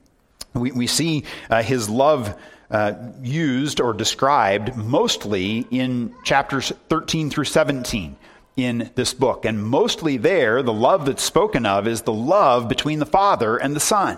We, 0.55 0.71
we 0.71 0.87
see 0.87 1.25
uh, 1.49 1.61
his 1.61 1.89
love 1.89 2.35
uh, 2.71 2.93
used 3.21 3.79
or 3.79 3.93
described 3.93 4.75
mostly 4.75 5.67
in 5.69 6.15
chapters 6.23 6.71
13 6.89 7.29
through 7.29 7.45
17 7.45 8.15
in 8.57 8.89
this 8.95 9.13
book. 9.13 9.45
And 9.45 9.63
mostly 9.63 10.17
there, 10.17 10.63
the 10.63 10.73
love 10.73 11.05
that's 11.05 11.23
spoken 11.23 11.65
of 11.65 11.87
is 11.87 12.01
the 12.03 12.13
love 12.13 12.67
between 12.67 12.99
the 12.99 13.05
Father 13.05 13.57
and 13.57 13.75
the 13.75 13.81
Son. 13.81 14.17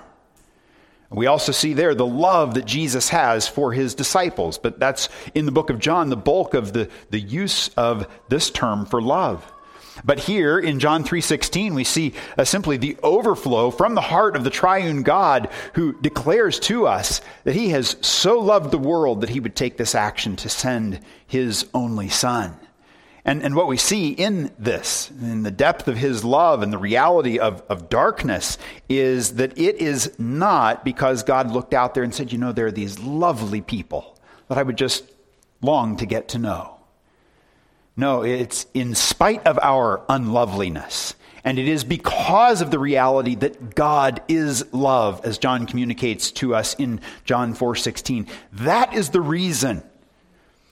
We 1.10 1.26
also 1.28 1.54
see 1.54 1.74
there 1.74 1.96
the 1.96 2.06
love 2.06 2.54
that 2.56 2.66
Jesus 2.66 3.10
has 3.10 3.48
for 3.48 3.72
his 3.72 3.96
disciples, 3.96 4.58
but 4.58 4.78
that's 4.78 5.08
in 5.34 5.46
the 5.46 5.54
book 5.54 5.70
of 5.70 5.80
John, 5.80 6.10
the 6.10 6.18
bulk 6.18 6.54
of 6.54 6.74
the, 6.74 6.90
the 7.10 7.20
use 7.20 7.70
of 7.70 8.08
this 8.28 8.50
term 8.50 8.86
for 8.86 9.02
love. 9.02 9.50
But 10.04 10.20
here 10.20 10.60
in 10.60 10.80
John 10.80 11.04
3:16 11.04 11.74
we 11.74 11.84
see 11.84 12.14
uh, 12.38 12.44
simply 12.44 12.78
the 12.78 12.98
overflow 13.04 13.72
from 13.72 13.96
the 13.96 14.02
heart 14.02 14.36
of 14.36 14.44
the 14.44 14.50
triune 14.50 15.04
God 15.04 15.50
who 15.74 16.00
declares 16.02 16.60
to 16.62 16.88
us 16.88 17.22
that 17.44 17.56
he 17.56 17.70
has 17.70 17.98
so 18.02 18.40
loved 18.40 18.72
the 18.72 18.78
world 18.78 19.22
that 19.22 19.30
he 19.30 19.40
would 19.40 19.56
take 19.56 19.78
this 19.78 19.96
action 19.96 20.36
to 20.38 20.50
send 20.50 21.00
his 21.26 21.68
only 21.74 22.10
son. 22.10 22.58
And, 23.28 23.44
and 23.44 23.56
what 23.56 23.68
we 23.68 23.76
see 23.76 24.12
in 24.12 24.52
this, 24.58 25.12
in 25.12 25.44
the 25.44 25.52
depth 25.52 25.90
of 25.90 25.98
his 25.98 26.24
love 26.24 26.64
and 26.64 26.72
the 26.72 26.78
reality 26.78 27.40
of, 27.40 27.62
of 27.68 27.90
darkness, 27.90 28.58
is 28.88 29.36
that 29.36 29.58
it 29.58 29.76
is 29.82 30.18
not 30.18 30.86
because 30.86 31.24
God 31.24 31.52
looked 31.52 31.74
out 31.74 31.94
there 31.94 32.04
and 32.04 32.16
said, 32.16 32.32
You 32.32 32.38
know, 32.38 32.54
there 32.54 32.68
are 32.68 32.72
these 32.72 33.00
lovely 33.00 33.60
people 33.60 34.18
that 34.48 34.58
I 34.58 34.64
would 34.64 34.78
just 34.78 35.04
long 35.62 35.98
to 35.98 36.06
get 36.06 36.30
to 36.30 36.40
know. 36.40 36.77
No, 37.98 38.22
it's 38.22 38.68
in 38.76 38.94
spite 38.94 39.46
of 39.48 39.58
our 39.62 40.04
unloveliness. 40.08 41.16
And 41.44 41.58
it 41.58 41.68
is 41.68 41.84
because 41.84 42.62
of 42.62 42.72
the 42.72 42.78
reality 42.78 43.34
that 43.36 43.74
God 43.74 44.22
is 44.28 44.72
love, 44.72 45.26
as 45.26 45.38
John 45.38 45.66
communicates 45.66 46.30
to 46.34 46.54
us 46.54 46.76
in 46.76 47.00
John 47.26 47.54
4:16. 47.54 48.28
That 48.54 48.94
is 48.94 49.10
the 49.10 49.22
reason. 49.22 49.82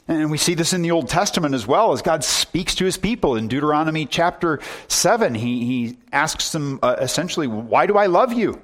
And 0.07 0.29
we 0.29 0.37
see 0.37 0.53
this 0.53 0.71
in 0.71 0.83
the 0.83 0.91
Old 0.91 1.09
Testament 1.09 1.55
as 1.55 1.65
well, 1.65 1.91
as 1.91 2.03
God 2.03 2.23
speaks 2.23 2.75
to 2.75 2.85
his 2.85 2.95
people. 2.95 3.35
In 3.35 3.47
Deuteronomy 3.47 4.05
chapter 4.05 4.59
7, 4.87 5.33
he, 5.33 5.65
he 5.65 5.97
asks 6.11 6.51
them 6.51 6.77
uh, 6.83 6.97
essentially, 6.99 7.47
Why 7.47 7.87
do 7.87 7.97
I 7.97 8.05
love 8.05 8.33
you? 8.33 8.61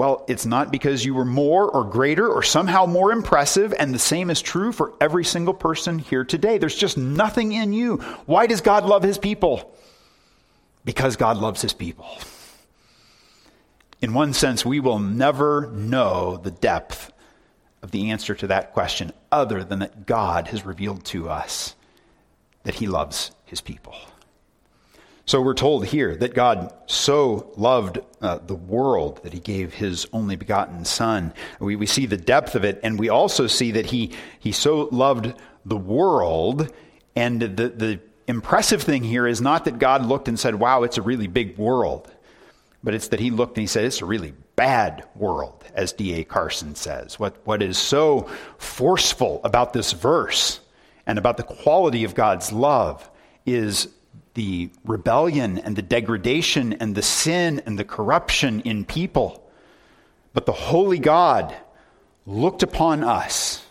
Well, 0.00 0.24
it's 0.28 0.46
not 0.46 0.72
because 0.72 1.04
you 1.04 1.12
were 1.12 1.26
more 1.26 1.70
or 1.70 1.84
greater 1.84 2.26
or 2.26 2.42
somehow 2.42 2.86
more 2.86 3.12
impressive, 3.12 3.74
and 3.78 3.92
the 3.92 3.98
same 3.98 4.30
is 4.30 4.40
true 4.40 4.72
for 4.72 4.94
every 4.98 5.26
single 5.26 5.52
person 5.52 5.98
here 5.98 6.24
today. 6.24 6.56
There's 6.56 6.74
just 6.74 6.96
nothing 6.96 7.52
in 7.52 7.74
you. 7.74 7.98
Why 8.24 8.46
does 8.46 8.62
God 8.62 8.86
love 8.86 9.02
his 9.02 9.18
people? 9.18 9.76
Because 10.86 11.16
God 11.16 11.36
loves 11.36 11.60
his 11.60 11.74
people. 11.74 12.08
In 14.00 14.14
one 14.14 14.32
sense, 14.32 14.64
we 14.64 14.80
will 14.80 14.98
never 14.98 15.70
know 15.70 16.38
the 16.38 16.50
depth 16.50 17.12
of 17.82 17.90
the 17.90 18.08
answer 18.08 18.34
to 18.36 18.46
that 18.46 18.72
question 18.72 19.12
other 19.30 19.62
than 19.62 19.80
that 19.80 20.06
God 20.06 20.48
has 20.48 20.64
revealed 20.64 21.04
to 21.04 21.28
us 21.28 21.76
that 22.62 22.76
he 22.76 22.86
loves 22.86 23.32
his 23.44 23.60
people. 23.60 23.94
So 25.30 25.40
we're 25.40 25.54
told 25.54 25.86
here 25.86 26.16
that 26.16 26.34
God 26.34 26.74
so 26.86 27.52
loved 27.56 28.00
uh, 28.20 28.38
the 28.38 28.56
world 28.56 29.22
that 29.22 29.32
he 29.32 29.38
gave 29.38 29.72
his 29.72 30.08
only 30.12 30.34
begotten 30.34 30.84
Son. 30.84 31.32
We, 31.60 31.76
we 31.76 31.86
see 31.86 32.06
the 32.06 32.16
depth 32.16 32.56
of 32.56 32.64
it, 32.64 32.80
and 32.82 32.98
we 32.98 33.10
also 33.10 33.46
see 33.46 33.70
that 33.70 33.86
he, 33.86 34.10
he 34.40 34.50
so 34.50 34.88
loved 34.90 35.32
the 35.64 35.76
world. 35.76 36.74
And 37.14 37.40
the, 37.40 37.68
the 37.68 38.00
impressive 38.26 38.82
thing 38.82 39.04
here 39.04 39.24
is 39.24 39.40
not 39.40 39.66
that 39.66 39.78
God 39.78 40.04
looked 40.04 40.26
and 40.26 40.36
said, 40.36 40.56
Wow, 40.56 40.82
it's 40.82 40.98
a 40.98 41.02
really 41.02 41.28
big 41.28 41.56
world, 41.56 42.12
but 42.82 42.92
it's 42.92 43.06
that 43.06 43.20
he 43.20 43.30
looked 43.30 43.56
and 43.56 43.62
he 43.62 43.68
said, 43.68 43.84
It's 43.84 44.02
a 44.02 44.06
really 44.06 44.34
bad 44.56 45.04
world, 45.14 45.64
as 45.74 45.92
D.A. 45.92 46.24
Carson 46.24 46.74
says. 46.74 47.20
What, 47.20 47.36
what 47.44 47.62
is 47.62 47.78
so 47.78 48.28
forceful 48.58 49.40
about 49.44 49.74
this 49.74 49.92
verse 49.92 50.58
and 51.06 51.20
about 51.20 51.36
the 51.36 51.44
quality 51.44 52.02
of 52.02 52.16
God's 52.16 52.50
love 52.50 53.08
is 53.46 53.90
the 54.34 54.70
rebellion 54.84 55.58
and 55.58 55.76
the 55.76 55.82
degradation 55.82 56.74
and 56.74 56.94
the 56.94 57.02
sin 57.02 57.62
and 57.66 57.78
the 57.78 57.84
corruption 57.84 58.60
in 58.60 58.84
people. 58.84 59.50
But 60.32 60.46
the 60.46 60.52
holy 60.52 60.98
God 60.98 61.54
looked 62.26 62.62
upon 62.62 63.02
us 63.02 63.64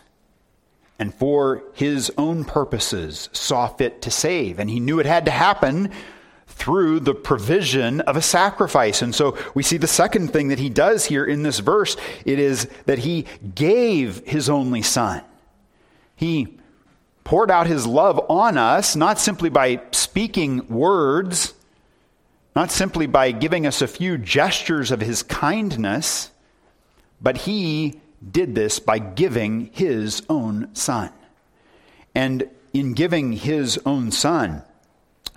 and 1.00 1.14
for 1.14 1.64
his 1.72 2.12
own 2.18 2.44
purposes 2.44 3.30
saw 3.32 3.68
fit 3.68 4.02
to 4.02 4.10
save. 4.10 4.58
And 4.58 4.68
he 4.68 4.80
knew 4.80 5.00
it 5.00 5.06
had 5.06 5.24
to 5.24 5.30
happen 5.30 5.90
through 6.46 7.00
the 7.00 7.14
provision 7.14 8.02
of 8.02 8.18
a 8.18 8.22
sacrifice. 8.22 9.00
And 9.00 9.14
so 9.14 9.38
we 9.54 9.62
see 9.62 9.78
the 9.78 9.86
second 9.86 10.30
thing 10.30 10.48
that 10.48 10.58
he 10.58 10.68
does 10.68 11.06
here 11.06 11.24
in 11.24 11.42
this 11.42 11.60
verse. 11.60 11.96
It 12.26 12.38
is 12.38 12.68
that 12.84 12.98
he 12.98 13.24
gave 13.54 14.22
his 14.26 14.50
only 14.50 14.82
son. 14.82 15.22
He 16.16 16.58
poured 17.30 17.48
out 17.48 17.68
his 17.68 17.86
love 17.86 18.20
on 18.28 18.58
us, 18.58 18.96
not 18.96 19.16
simply 19.16 19.48
by 19.48 19.80
speaking 19.92 20.66
words, 20.66 21.54
not 22.56 22.72
simply 22.72 23.06
by 23.06 23.30
giving 23.30 23.68
us 23.68 23.80
a 23.80 23.86
few 23.86 24.18
gestures 24.18 24.90
of 24.90 25.00
his 25.00 25.22
kindness, 25.22 26.32
but 27.20 27.36
he 27.36 28.00
did 28.32 28.52
this 28.56 28.80
by 28.80 28.98
giving 28.98 29.70
his 29.72 30.24
own 30.28 30.74
son. 30.74 31.08
And 32.16 32.50
in 32.72 32.94
giving 32.94 33.30
his 33.30 33.78
own 33.86 34.10
son, 34.10 34.64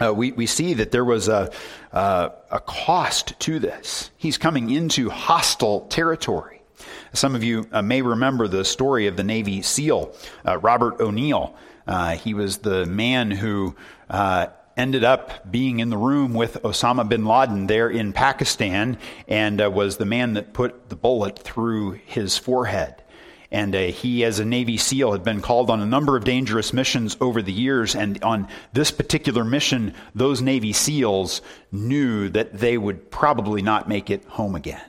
uh, 0.03 0.11
we, 0.15 0.31
we 0.31 0.47
see 0.47 0.73
that 0.73 0.89
there 0.89 1.05
was 1.05 1.27
a, 1.27 1.51
uh, 1.91 2.29
a 2.49 2.59
cost 2.59 3.39
to 3.41 3.59
this. 3.59 4.09
He's 4.17 4.39
coming 4.39 4.71
into 4.71 5.11
hostile 5.11 5.81
territory. 5.81 6.59
Some 7.13 7.35
of 7.35 7.43
you 7.43 7.67
uh, 7.71 7.83
may 7.83 8.01
remember 8.01 8.47
the 8.47 8.65
story 8.65 9.05
of 9.05 9.15
the 9.15 9.23
Navy 9.23 9.61
SEAL, 9.61 10.15
uh, 10.43 10.57
Robert 10.57 10.99
O'Neill. 10.99 11.55
Uh, 11.87 12.15
he 12.15 12.33
was 12.33 12.59
the 12.59 12.85
man 12.85 13.31
who 13.31 13.75
uh, 14.09 14.47
ended 14.75 15.03
up 15.03 15.49
being 15.51 15.79
in 15.79 15.89
the 15.89 15.97
room 15.97 16.33
with 16.33 16.61
Osama 16.63 17.07
bin 17.07 17.25
Laden 17.25 17.67
there 17.67 17.89
in 17.89 18.13
Pakistan 18.13 18.97
and 19.27 19.61
uh, 19.61 19.69
was 19.69 19.97
the 19.97 20.05
man 20.05 20.33
that 20.33 20.53
put 20.53 20.89
the 20.89 20.95
bullet 20.95 21.37
through 21.39 21.91
his 21.91 22.37
forehead. 22.37 22.95
And 23.51 23.75
uh, 23.75 23.81
he, 23.81 24.23
as 24.23 24.39
a 24.39 24.45
Navy 24.45 24.77
SEAL, 24.77 25.11
had 25.11 25.23
been 25.23 25.41
called 25.41 25.69
on 25.69 25.79
a 25.79 25.85
number 25.85 26.17
of 26.17 26.23
dangerous 26.23 26.73
missions 26.73 27.15
over 27.21 27.39
the 27.39 27.53
years. 27.53 27.95
And 27.95 28.21
on 28.23 28.47
this 28.73 28.89
particular 28.89 29.43
mission, 29.43 29.93
those 30.15 30.41
Navy 30.41 30.73
SEALs 30.73 31.43
knew 31.71 32.29
that 32.29 32.57
they 32.57 32.79
would 32.79 33.11
probably 33.11 33.61
not 33.61 33.87
make 33.87 34.09
it 34.09 34.25
home 34.25 34.55
again. 34.55 34.81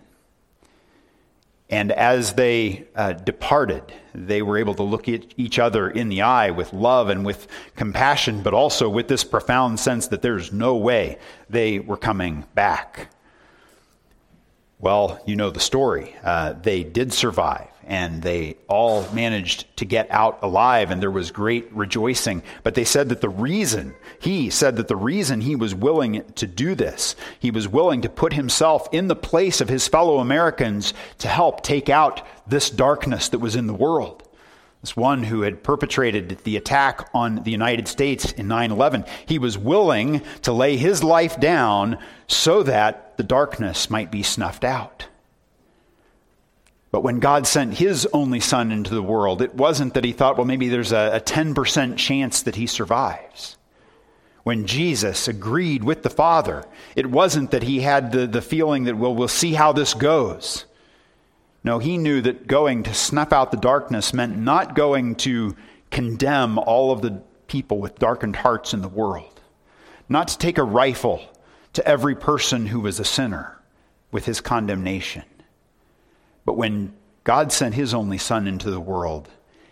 And 1.70 1.92
as 1.92 2.34
they 2.34 2.86
uh, 2.94 3.14
departed, 3.14 3.82
they 4.14 4.42
were 4.42 4.58
able 4.58 4.74
to 4.74 4.82
look 4.82 5.08
at 5.08 5.24
each 5.36 5.58
other 5.58 5.88
in 5.88 6.08
the 6.08 6.22
eye 6.22 6.50
with 6.50 6.72
love 6.72 7.08
and 7.08 7.24
with 7.24 7.48
compassion, 7.74 8.42
but 8.42 8.52
also 8.52 8.88
with 8.88 9.08
this 9.08 9.24
profound 9.24 9.80
sense 9.80 10.08
that 10.08 10.22
there's 10.22 10.52
no 10.52 10.76
way 10.76 11.18
they 11.48 11.78
were 11.78 11.96
coming 11.96 12.44
back. 12.54 13.08
Well, 14.78 15.20
you 15.26 15.36
know 15.36 15.50
the 15.50 15.60
story. 15.60 16.14
Uh, 16.22 16.52
they 16.52 16.84
did 16.84 17.12
survive, 17.12 17.70
and 17.86 18.22
they 18.22 18.56
all 18.68 19.08
managed 19.12 19.76
to 19.76 19.84
get 19.84 20.10
out 20.10 20.38
alive, 20.42 20.90
and 20.90 21.02
there 21.02 21.10
was 21.10 21.30
great 21.30 21.72
rejoicing. 21.72 22.42
But 22.62 22.74
they 22.74 22.84
said 22.84 23.08
that 23.08 23.20
the 23.20 23.28
reason, 23.28 23.94
he 24.18 24.50
said 24.50 24.76
that 24.76 24.88
the 24.88 24.96
reason 24.96 25.40
he 25.40 25.56
was 25.56 25.74
willing 25.74 26.24
to 26.34 26.46
do 26.46 26.74
this, 26.74 27.16
he 27.38 27.50
was 27.50 27.68
willing 27.68 28.02
to 28.02 28.08
put 28.08 28.32
himself 28.32 28.88
in 28.92 29.08
the 29.08 29.16
place 29.16 29.60
of 29.60 29.68
his 29.68 29.88
fellow 29.88 30.18
Americans 30.18 30.94
to 31.18 31.28
help 31.28 31.62
take 31.62 31.88
out 31.88 32.26
this 32.46 32.70
darkness 32.70 33.28
that 33.30 33.38
was 33.38 33.56
in 33.56 33.66
the 33.66 33.74
world. 33.74 34.22
This 34.80 34.94
one 34.94 35.22
who 35.22 35.40
had 35.40 35.62
perpetrated 35.62 36.40
the 36.44 36.58
attack 36.58 37.08
on 37.14 37.36
the 37.36 37.50
United 37.50 37.88
States 37.88 38.32
in 38.32 38.48
9 38.48 38.70
11, 38.70 39.06
he 39.24 39.38
was 39.38 39.56
willing 39.56 40.20
to 40.42 40.52
lay 40.52 40.76
his 40.76 41.02
life 41.02 41.40
down 41.40 41.96
so 42.26 42.62
that 42.64 43.16
the 43.16 43.22
darkness 43.22 43.88
might 43.88 44.10
be 44.10 44.22
snuffed 44.22 44.62
out. 44.62 45.06
But 46.94 47.02
when 47.02 47.18
God 47.18 47.44
sent 47.48 47.74
his 47.74 48.06
only 48.12 48.38
son 48.38 48.70
into 48.70 48.94
the 48.94 49.02
world, 49.02 49.42
it 49.42 49.52
wasn't 49.52 49.94
that 49.94 50.04
he 50.04 50.12
thought, 50.12 50.36
well, 50.36 50.46
maybe 50.46 50.68
there's 50.68 50.92
a, 50.92 51.16
a 51.16 51.20
10% 51.20 51.96
chance 51.96 52.42
that 52.42 52.54
he 52.54 52.68
survives. 52.68 53.56
When 54.44 54.68
Jesus 54.68 55.26
agreed 55.26 55.82
with 55.82 56.04
the 56.04 56.08
Father, 56.08 56.64
it 56.94 57.06
wasn't 57.10 57.50
that 57.50 57.64
he 57.64 57.80
had 57.80 58.12
the, 58.12 58.28
the 58.28 58.40
feeling 58.40 58.84
that, 58.84 58.96
well, 58.96 59.12
we'll 59.12 59.26
see 59.26 59.54
how 59.54 59.72
this 59.72 59.92
goes. 59.92 60.66
No, 61.64 61.80
he 61.80 61.98
knew 61.98 62.20
that 62.20 62.46
going 62.46 62.84
to 62.84 62.94
snuff 62.94 63.32
out 63.32 63.50
the 63.50 63.56
darkness 63.56 64.14
meant 64.14 64.38
not 64.38 64.76
going 64.76 65.16
to 65.16 65.56
condemn 65.90 66.60
all 66.60 66.92
of 66.92 67.02
the 67.02 67.20
people 67.48 67.78
with 67.80 67.98
darkened 67.98 68.36
hearts 68.36 68.72
in 68.72 68.82
the 68.82 68.88
world, 68.88 69.40
not 70.08 70.28
to 70.28 70.38
take 70.38 70.58
a 70.58 70.62
rifle 70.62 71.24
to 71.72 71.84
every 71.88 72.14
person 72.14 72.66
who 72.66 72.78
was 72.78 73.00
a 73.00 73.04
sinner 73.04 73.60
with 74.12 74.26
his 74.26 74.40
condemnation. 74.40 75.24
But 76.44 76.56
when 76.56 76.94
God 77.24 77.52
sent 77.52 77.74
his 77.74 77.94
only 77.94 78.18
Son 78.18 78.46
into 78.46 78.70
the 78.70 78.80
world, 78.80 79.28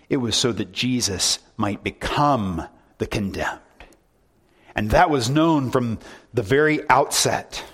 it 0.08 0.18
was 0.18 0.36
so 0.36 0.52
that 0.52 0.72
Jesus 0.72 1.38
might 1.56 1.84
become 1.84 2.66
the 2.98 3.06
condemned. 3.06 3.60
And 4.74 4.90
that 4.90 5.10
was 5.10 5.28
known 5.28 5.70
from 5.70 5.98
the 6.32 6.42
very 6.42 6.88
outset 6.88 7.64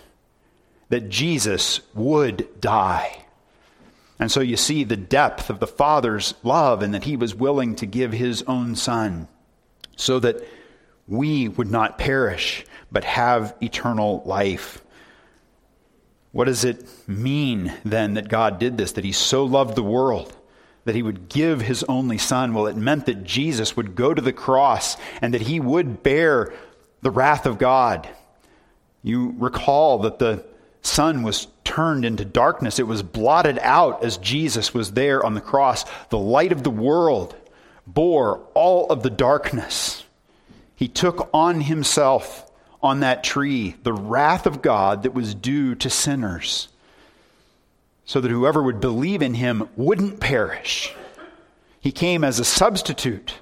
that 0.88 1.09
Jesus 1.09 1.81
would 1.95 2.61
die 2.61 3.25
and 4.19 4.31
so 4.31 4.40
you 4.40 4.57
see 4.57 4.85
the 4.85 4.97
depth 4.97 5.49
of 5.49 5.61
the 5.61 5.67
Father's 5.67 6.35
love 6.43 6.83
and 6.83 6.93
that 6.95 7.05
he 7.05 7.17
was 7.17 7.35
willing 7.35 7.76
to 7.76 7.87
give 7.87 8.12
his 8.12 8.43
own 8.43 8.75
Son 8.75 9.28
so 9.97 10.19
that 10.19 10.45
we 11.07 11.49
would 11.49 11.71
not 11.71 11.99
perish 11.99 12.64
but 12.90 13.05
have 13.05 13.55
eternal 13.62 14.23
life. 14.26 14.83
What 16.32 16.44
does 16.44 16.64
it 16.64 16.87
mean 17.08 17.73
then 17.85 18.14
that 18.14 18.28
God 18.28 18.58
did 18.58 18.76
this, 18.76 18.92
that 18.92 19.04
he 19.04 19.12
so 19.12 19.44
loved 19.44 19.75
the 19.75 19.82
world? 19.82 20.35
That 20.85 20.94
he 20.94 21.02
would 21.02 21.28
give 21.28 21.61
his 21.61 21.82
only 21.85 22.18
son. 22.18 22.54
Well, 22.54 22.66
it 22.66 22.76
meant 22.76 23.06
that 23.06 23.25
Jesus 23.25 23.76
would 23.76 23.94
go 23.94 24.14
to 24.14 24.23
the 24.23 24.32
cross 24.32 24.97
and 25.20 25.35
that 25.35 25.42
he 25.42 25.61
would 25.61 26.02
bear 26.02 26.52
the 27.02 27.11
wrath 27.11 27.47
of 27.47 27.58
God. 27.58 28.08
You 29.02 29.35
recall 29.38 30.00
that 30.00 30.18
the 30.18 30.44
sun 30.82 31.23
was 31.23 31.49
turned 31.64 32.04
into 32.04 32.25
darkness. 32.25 32.78
It 32.78 32.87
was 32.87 33.02
blotted 33.02 33.58
out 33.60 34.02
as 34.02 34.17
Jesus 34.17 34.73
was 34.73 34.93
there 34.93 35.25
on 35.25 35.34
the 35.34 35.41
cross. 35.41 35.84
The 36.08 36.19
light 36.19 36.52
of 36.52 36.62
the 36.62 36.71
world 36.71 37.36
bore 37.86 38.47
all 38.54 38.86
of 38.91 39.02
the 39.02 39.10
darkness. 39.10 40.04
He 40.75 40.88
took 40.88 41.28
on 41.34 41.62
himself 41.62 42.48
on 42.82 43.00
that 43.00 43.25
tree 43.25 43.76
the 43.82 43.93
wrath 43.93 44.47
of 44.47 44.62
God 44.62 45.02
that 45.02 45.14
was 45.14 45.34
due 45.34 45.75
to 45.76 45.91
sinners, 45.91 46.69
so 48.04 48.21
that 48.21 48.30
whoever 48.30 48.62
would 48.62 48.80
believe 48.80 49.23
in 49.23 49.34
him 49.34 49.69
wouldn't 49.76 50.21
perish. 50.21 50.95
He 51.80 51.93
came 51.93 52.25
as 52.25 52.38
a 52.38 52.45
substitute, 52.45 53.34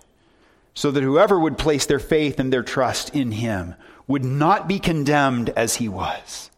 so 0.75 0.91
that 0.91 1.03
whoever 1.03 1.39
would 1.39 1.59
place 1.59 1.87
their 1.87 1.99
faith 1.99 2.39
and 2.39 2.53
their 2.53 2.63
trust 2.63 3.15
in 3.15 3.33
him 3.33 3.75
would 4.07 4.25
not 4.25 4.69
be 4.69 4.79
condemned 4.79 5.51
as 5.51 5.77
he 5.77 5.89
was. 5.89 6.51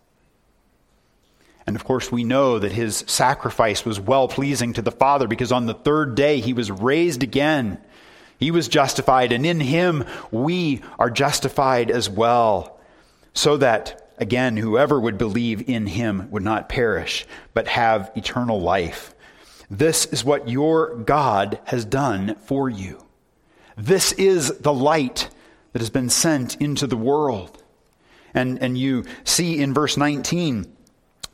And 1.66 1.76
of 1.76 1.84
course, 1.84 2.10
we 2.10 2.24
know 2.24 2.58
that 2.58 2.72
his 2.72 3.04
sacrifice 3.06 3.84
was 3.84 4.00
well 4.00 4.26
pleasing 4.26 4.72
to 4.72 4.82
the 4.82 4.90
Father 4.90 5.28
because 5.28 5.52
on 5.52 5.66
the 5.66 5.74
third 5.74 6.14
day 6.14 6.40
he 6.40 6.54
was 6.54 6.70
raised 6.70 7.22
again. 7.22 7.78
He 8.38 8.50
was 8.50 8.68
justified, 8.68 9.32
and 9.32 9.44
in 9.44 9.60
him 9.60 10.04
we 10.30 10.82
are 10.98 11.10
justified 11.10 11.90
as 11.90 12.08
well. 12.08 12.78
So 13.34 13.56
that, 13.58 14.12
again, 14.18 14.56
whoever 14.56 15.00
would 15.00 15.18
believe 15.18 15.68
in 15.68 15.86
him 15.86 16.30
would 16.30 16.44
not 16.44 16.68
perish, 16.68 17.26
but 17.52 17.68
have 17.68 18.12
eternal 18.14 18.60
life. 18.60 19.14
This 19.70 20.06
is 20.06 20.24
what 20.24 20.48
your 20.48 20.94
God 20.96 21.60
has 21.64 21.84
done 21.84 22.36
for 22.44 22.70
you. 22.70 23.04
This 23.76 24.12
is 24.12 24.58
the 24.58 24.72
light 24.72 25.28
that 25.72 25.80
has 25.80 25.90
been 25.90 26.08
sent 26.08 26.56
into 26.56 26.86
the 26.86 26.96
world. 26.96 27.62
And, 28.34 28.60
and 28.62 28.78
you 28.78 29.04
see 29.24 29.60
in 29.60 29.74
verse 29.74 29.96
19, 29.96 30.72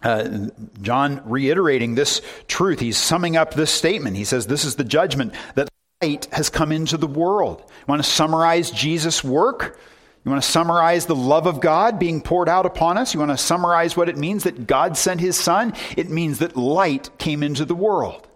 uh, 0.03 0.49
John 0.83 1.23
reiterating 1.25 1.95
this 1.95 2.21
truth. 2.47 2.81
He's 2.81 2.99
summing 2.99 3.37
up 3.37 3.55
this 3.55 3.71
statement. 3.71 4.17
He 4.17 4.25
says, 4.25 4.47
This 4.47 4.65
is 4.65 4.77
the 4.77 4.85
judgment 4.85 5.35
that 5.55 5.69
light 6.05 6.29
has 6.33 6.51
come 6.51 6.71
into 6.73 6.97
the 6.97 7.07
world. 7.07 7.63
You 7.67 7.85
want 7.87 8.05
to 8.05 8.09
summarize 8.09 8.71
Jesus' 8.71 9.25
work? 9.25 9.79
You 10.25 10.31
want 10.31 10.43
to 10.43 10.51
summarize 10.51 11.07
the 11.07 11.15
love 11.15 11.47
of 11.47 11.61
God 11.61 11.99
being 11.99 12.21
poured 12.21 12.49
out 12.49 12.67
upon 12.67 12.97
us? 12.97 13.13
You 13.13 13.21
want 13.21 13.33
to 13.33 13.39
summarize 13.39 13.97
what 13.97 14.09
it 14.09 14.17
means 14.17 14.45
that 14.45 14.67
God 14.67 14.97
sent 14.97 15.21
his 15.21 15.39
Son? 15.39 15.75
It 15.97 16.11
means 16.11 16.39
that 16.39 16.57
light 16.57 17.11
came 17.19 17.43
into 17.43 17.65
the 17.65 17.75
world. 17.75 18.27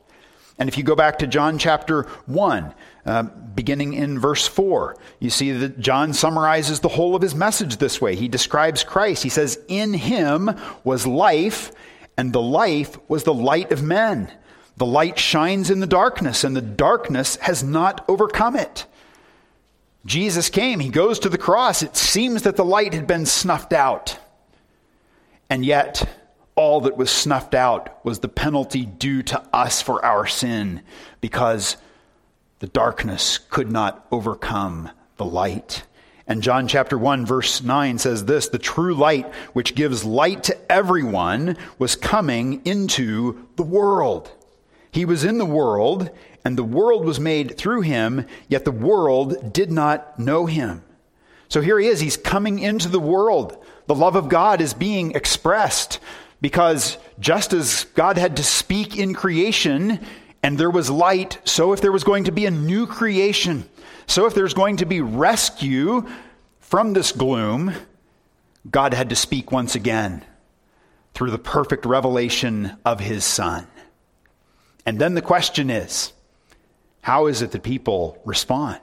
And 0.59 0.69
if 0.69 0.77
you 0.77 0.83
go 0.83 0.97
back 0.97 1.19
to 1.19 1.27
John 1.27 1.59
chapter 1.59 2.03
1, 2.27 2.75
uh, 3.07 3.23
beginning 3.23 3.95
in 3.95 4.19
verse 4.19 4.47
4, 4.47 4.97
you 5.21 5.31
see 5.31 5.53
that 5.53 5.79
John 5.79 6.13
summarizes 6.13 6.81
the 6.81 6.89
whole 6.89 7.15
of 7.15 7.23
his 7.23 7.35
message 7.35 7.77
this 7.77 8.01
way. 8.01 8.17
He 8.17 8.29
describes 8.29 8.83
Christ. 8.83 9.23
He 9.23 9.29
says, 9.29 9.59
In 9.69 9.95
him 9.95 10.51
was 10.85 11.07
life, 11.07 11.71
and 12.17 12.33
the 12.33 12.43
life 12.43 12.99
was 13.09 13.25
the 13.25 13.35
light 13.35 13.73
of 13.73 13.83
men. 13.83 14.31
The 14.79 14.87
light 14.87 15.19
shines 15.19 15.71
in 15.71 15.81
the 15.81 15.88
darkness, 15.88 16.45
and 16.45 16.55
the 16.55 16.62
darkness 16.62 17.35
has 17.37 17.64
not 17.64 18.05
overcome 18.09 18.55
it. 18.55 18.87
Jesus 20.07 20.51
came, 20.51 20.79
he 20.79 20.88
goes 20.88 21.19
to 21.19 21.29
the 21.29 21.37
cross. 21.37 21.83
It 21.83 21.97
seems 21.97 22.43
that 22.43 22.55
the 22.55 22.64
light 22.64 22.95
had 22.95 23.09
been 23.09 23.27
snuffed 23.27 23.73
out. 23.73 24.17
And 25.51 25.67
yet, 25.67 26.09
all 26.55 26.83
that 26.83 26.97
was 26.97 27.11
snuffed 27.11 27.57
out 27.57 28.05
was 28.05 28.21
the 28.21 28.29
penalty 28.29 28.87
due 28.87 29.25
to 29.25 29.43
us 29.53 29.83
for 29.83 30.05
our 30.05 30.29
sin 30.29 30.83
because 31.21 31.77
the 32.61 32.69
darkness 32.69 33.38
could 33.38 33.73
not 33.73 34.07
overcome 34.12 34.91
the 35.17 35.25
light. 35.25 35.83
And 36.29 36.41
John 36.41 36.69
chapter 36.69 36.97
1 36.97 37.27
verse 37.27 37.62
9 37.62 37.99
says 37.99 38.27
this, 38.27 38.49
the 38.49 38.59
true 38.59 38.95
light 38.95 39.27
which 39.55 39.75
gives 39.75 40.05
light 40.05 40.45
to 40.45 40.73
everyone 40.73 41.57
was 41.81 41.97
coming 41.97 42.62
into 42.64 43.49
the 43.57 43.64
world. 43.64 44.31
He 44.90 45.05
was 45.05 45.24
in 45.24 45.38
the 45.38 45.44
world 45.44 46.11
and 46.44 46.57
the 46.57 46.64
world 46.64 47.05
was 47.05 47.20
made 47.20 47.57
through 47.57 47.83
him, 47.83 48.27
yet 48.48 48.64
the 48.64 48.70
world 48.70 49.53
did 49.53 49.70
not 49.70 50.18
know 50.18 50.46
him. 50.46 50.83
So 51.48 51.61
here 51.61 51.79
he 51.79 51.88
is, 51.88 52.01
he's 52.01 52.16
coming 52.16 52.59
into 52.59 52.88
the 52.88 53.01
world. 53.01 53.64
The 53.87 53.94
love 53.94 54.16
of 54.16 54.29
God 54.29 54.61
is 54.61 54.74
being 54.74 55.12
expressed. 55.12 55.98
Because 56.40 56.98
just 57.18 57.53
as 57.53 57.85
God 57.94 58.16
had 58.16 58.37
to 58.37 58.44
speak 58.44 58.96
in 58.96 59.14
creation 59.14 60.01
and 60.42 60.57
there 60.57 60.70
was 60.70 60.90
light, 60.90 61.38
so 61.44 61.72
if 61.72 61.81
there 61.81 61.92
was 61.92 62.05
going 62.05 62.24
to 62.24 62.33
be 62.33 62.46
a 62.46 62.51
new 62.51 62.87
creation, 62.87 63.68
so 64.07 64.27
if 64.27 64.35
there's 64.35 64.55
going 64.55 64.77
to 64.77 64.87
be 64.87 65.01
rescue 65.01 66.07
from 66.61 66.92
this 66.92 67.12
gloom, 67.12 67.72
God 68.70 68.94
had 68.94 69.11
to 69.11 69.16
speak 69.16 69.51
once 69.51 69.74
again 69.74 70.24
through 71.14 71.31
the 71.31 71.38
perfect 71.38 71.85
revelation 71.85 72.77
of 72.85 73.01
his 73.01 73.24
Son. 73.24 73.66
And 74.88 74.98
then 74.98 75.12
the 75.12 75.20
question 75.20 75.68
is 75.68 76.14
how 77.03 77.27
is 77.27 77.42
it 77.42 77.51
that 77.51 77.62
people 77.62 78.18
respond? 78.24 78.81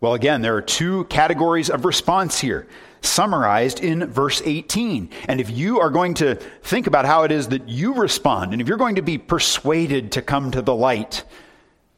Well, 0.00 0.14
again, 0.14 0.42
there 0.42 0.56
are 0.56 0.60
two 0.60 1.04
categories 1.04 1.70
of 1.70 1.84
response 1.84 2.40
here 2.40 2.66
summarized 3.00 3.78
in 3.78 4.10
verse 4.10 4.42
18. 4.44 5.08
And 5.28 5.40
if 5.40 5.50
you 5.50 5.78
are 5.78 5.90
going 5.90 6.14
to 6.14 6.34
think 6.64 6.88
about 6.88 7.04
how 7.04 7.22
it 7.22 7.30
is 7.30 7.46
that 7.48 7.68
you 7.68 7.94
respond, 7.94 8.50
and 8.50 8.60
if 8.60 8.66
you're 8.66 8.76
going 8.76 8.96
to 8.96 9.02
be 9.02 9.16
persuaded 9.16 10.10
to 10.12 10.20
come 10.20 10.50
to 10.50 10.62
the 10.62 10.74
light, 10.74 11.22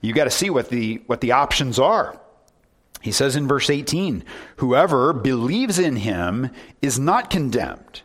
you 0.02 0.12
got 0.12 0.24
to 0.24 0.30
see 0.30 0.50
what 0.50 0.68
the, 0.68 1.00
what 1.06 1.22
the 1.22 1.32
options 1.32 1.78
are. 1.78 2.20
He 3.00 3.12
says 3.12 3.34
in 3.34 3.48
verse 3.48 3.70
18, 3.70 4.24
Whoever 4.56 5.14
believes 5.14 5.78
in 5.78 5.96
him 5.96 6.50
is 6.82 6.98
not 6.98 7.30
condemned. 7.30 8.02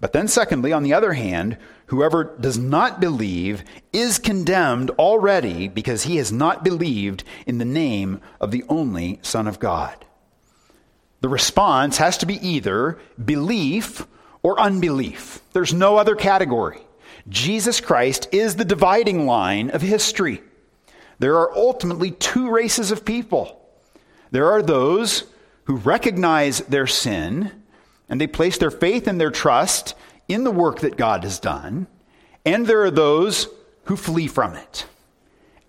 But 0.00 0.12
then, 0.12 0.28
secondly, 0.28 0.70
on 0.70 0.82
the 0.82 0.92
other 0.92 1.14
hand, 1.14 1.56
whoever 1.86 2.24
does 2.24 2.58
not 2.58 3.00
believe 3.00 3.64
is 3.92 4.18
condemned 4.18 4.90
already 4.90 5.68
because 5.68 6.04
he 6.04 6.16
has 6.16 6.32
not 6.32 6.64
believed 6.64 7.24
in 7.46 7.58
the 7.58 7.64
name 7.64 8.20
of 8.40 8.50
the 8.50 8.64
only 8.68 9.18
Son 9.22 9.46
of 9.46 9.58
God. 9.58 10.04
The 11.20 11.28
response 11.28 11.98
has 11.98 12.18
to 12.18 12.26
be 12.26 12.46
either 12.46 12.98
belief 13.22 14.06
or 14.42 14.60
unbelief. 14.60 15.40
There's 15.52 15.72
no 15.72 15.96
other 15.96 16.14
category. 16.14 16.82
Jesus 17.28 17.80
Christ 17.80 18.28
is 18.32 18.56
the 18.56 18.64
dividing 18.64 19.26
line 19.26 19.70
of 19.70 19.80
history. 19.80 20.42
There 21.18 21.38
are 21.38 21.56
ultimately 21.56 22.10
two 22.10 22.50
races 22.50 22.90
of 22.90 23.04
people. 23.04 23.60
There 24.30 24.50
are 24.50 24.62
those 24.62 25.24
who 25.64 25.76
recognize 25.76 26.58
their 26.60 26.86
sin 26.86 27.50
and 28.08 28.20
they 28.20 28.26
place 28.26 28.58
their 28.58 28.70
faith 28.70 29.06
and 29.06 29.18
their 29.18 29.30
trust 29.30 29.94
in 30.28 30.44
the 30.44 30.50
work 30.50 30.80
that 30.80 30.96
God 30.96 31.24
has 31.24 31.38
done. 31.38 31.86
And 32.44 32.66
there 32.66 32.82
are 32.82 32.90
those 32.90 33.48
who 33.84 33.96
flee 33.96 34.26
from 34.26 34.54
it 34.54 34.86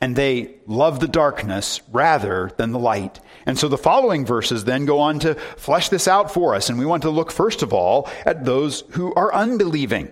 and 0.02 0.16
they 0.16 0.56
love 0.68 1.00
the 1.00 1.08
darkness 1.08 1.82
rather 1.92 2.52
than 2.58 2.72
the 2.72 2.80
light. 2.80 3.20
And 3.46 3.58
so 3.58 3.68
the 3.68 3.78
following 3.78 4.26
verses 4.26 4.64
then 4.64 4.86
go 4.86 5.00
on 5.00 5.20
to 5.20 5.36
flesh 5.58 5.90
this 5.90 6.08
out 6.08 6.32
for 6.32 6.54
us. 6.54 6.70
And 6.70 6.78
we 6.78 6.86
want 6.86 7.04
to 7.04 7.10
look 7.10 7.32
first 7.32 7.64
of 7.64 7.74
all 7.74 8.10
at 8.26 8.46
those 8.46 8.84
who 8.92 9.14
are 9.16 9.34
unbelieving. 9.34 10.12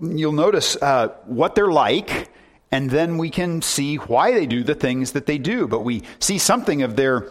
You'll 0.00 0.32
notice 0.32 0.76
uh, 0.80 1.08
what 1.26 1.54
they're 1.54 1.70
like, 1.70 2.30
and 2.70 2.90
then 2.90 3.18
we 3.18 3.30
can 3.30 3.62
see 3.62 3.96
why 3.96 4.32
they 4.32 4.46
do 4.46 4.64
the 4.64 4.74
things 4.74 5.12
that 5.12 5.26
they 5.26 5.38
do. 5.38 5.68
But 5.68 5.84
we 5.84 6.02
see 6.18 6.38
something 6.38 6.82
of 6.82 6.96
their 6.96 7.28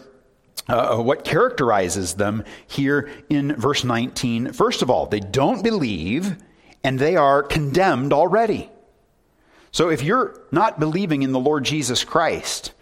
uh, 0.72 0.98
what 0.98 1.26
characterizes 1.26 2.14
them 2.14 2.44
here 2.66 3.10
in 3.30 3.56
verse 3.56 3.84
19. 3.84 4.54
First 4.54 4.82
of 4.82 4.90
all, 4.90 5.06
they 5.06 5.20
don't 5.20 5.64
believe 5.64 6.38
and 6.84 6.98
they 6.98 7.16
are 7.16 7.44
condemned 7.44 8.14
already. 8.14 8.70
So 9.72 9.90
if 9.90 10.02
you're 10.02 10.42
not 10.52 10.80
believing 10.80 11.24
in 11.24 11.32
the 11.32 11.40
Lord 11.40 11.66
Jesus 11.66 12.04
Christ, 12.04 12.74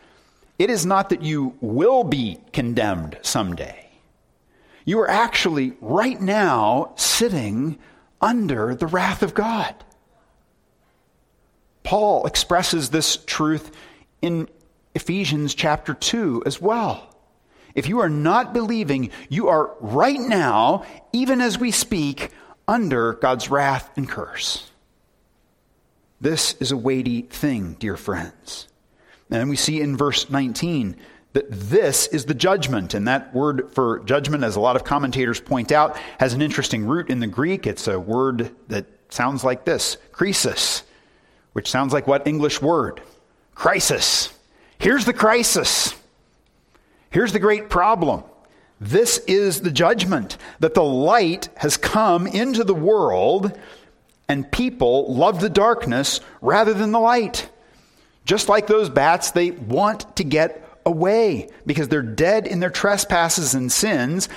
it 0.58 0.70
is 0.70 0.86
not 0.86 1.10
that 1.10 1.24
you 1.24 1.56
will 1.62 2.04
be 2.04 2.40
condemned 2.54 3.18
someday. 3.22 3.90
You 4.86 5.00
are 5.00 5.10
actually 5.10 5.74
right 5.82 6.20
now 6.20 6.94
sitting 6.96 7.80
under 8.22 8.76
the 8.76 8.88
wrath 8.88 9.24
of 9.24 9.34
God. 9.34 9.76
Paul 11.84 12.26
expresses 12.28 12.90
this 12.90 13.18
truth 13.18 13.72
in 14.22 14.48
Ephesians 14.96 15.56
chapter 15.56 15.94
2 15.94 16.44
as 16.46 16.62
well. 16.62 17.09
If 17.76 17.88
you 17.88 18.00
are 18.00 18.10
not 18.10 18.54
believing, 18.54 19.12
you 19.30 19.48
are 19.48 19.76
right 19.80 20.20
now, 20.20 20.86
even 21.14 21.42
as 21.42 21.58
we 21.58 21.72
speak, 21.72 22.32
under 22.68 23.14
God's 23.14 23.50
wrath 23.50 23.92
and 23.96 24.08
curse. 24.08 24.70
This 26.22 26.54
is 26.60 26.72
a 26.72 26.78
weighty 26.78 27.22
thing, 27.24 27.76
dear 27.80 27.98
friends. 27.98 28.68
And 29.30 29.50
we 29.50 29.56
see 29.56 29.82
in 29.82 29.96
verse 29.96 30.30
19 30.30 30.96
that 31.34 31.46
this 31.50 32.08
is 32.08 32.26
the 32.26 32.34
judgment. 32.34 32.94
And 32.94 33.08
that 33.08 33.34
word 33.34 33.72
for 33.74 34.00
judgment, 34.00 34.44
as 34.44 34.56
a 34.56 34.60
lot 34.60 34.76
of 34.76 34.84
commentators 34.84 35.40
point 35.40 35.72
out, 35.72 35.98
has 36.20 36.34
an 36.34 36.42
interesting 36.42 36.86
root 36.86 37.10
in 37.10 37.20
the 37.20 37.28
Greek. 37.28 37.68
It's 37.68 37.88
a 37.88 38.00
word 38.00 38.52
that 38.68 38.86
sounds 39.10 39.44
like 39.44 39.66
this 39.66 39.98
krisis, 40.12 40.84
which 41.54 41.70
sounds 41.70 41.94
like 41.94 42.08
what 42.08 42.28
English 42.28 42.62
word? 42.62 43.02
Crisis. 43.56 44.34
Here's 44.80 45.06
the 45.06 45.14
crisis. 45.14 45.94
Here's 47.10 47.34
the 47.34 47.40
great 47.40 47.70
problem. 47.70 48.24
This 48.80 49.18
is 49.28 49.62
the 49.62 49.72
judgment 49.72 50.38
that 50.60 50.74
the 50.74 50.84
light 50.84 51.50
has 51.58 51.76
come 51.76 52.28
into 52.28 52.64
the 52.64 52.76
world 52.76 53.58
and 54.28 54.50
people 54.52 55.14
love 55.14 55.42
the 55.42 55.50
darkness 55.50 56.22
rather 56.42 56.74
than 56.74 56.92
the 56.92 57.00
light. 57.00 57.50
Just 58.26 58.48
like 58.48 58.68
those 58.68 58.90
bats, 58.90 59.32
they 59.32 59.52
want 59.52 60.16
to 60.18 60.24
get 60.24 60.64
away 60.86 61.50
because 61.66 61.88
they're 61.88 62.02
dead 62.02 62.48
in 62.48 62.60
their 62.60 62.70
trespasses 62.70 63.56
and 63.56 63.72
sins 63.72 64.30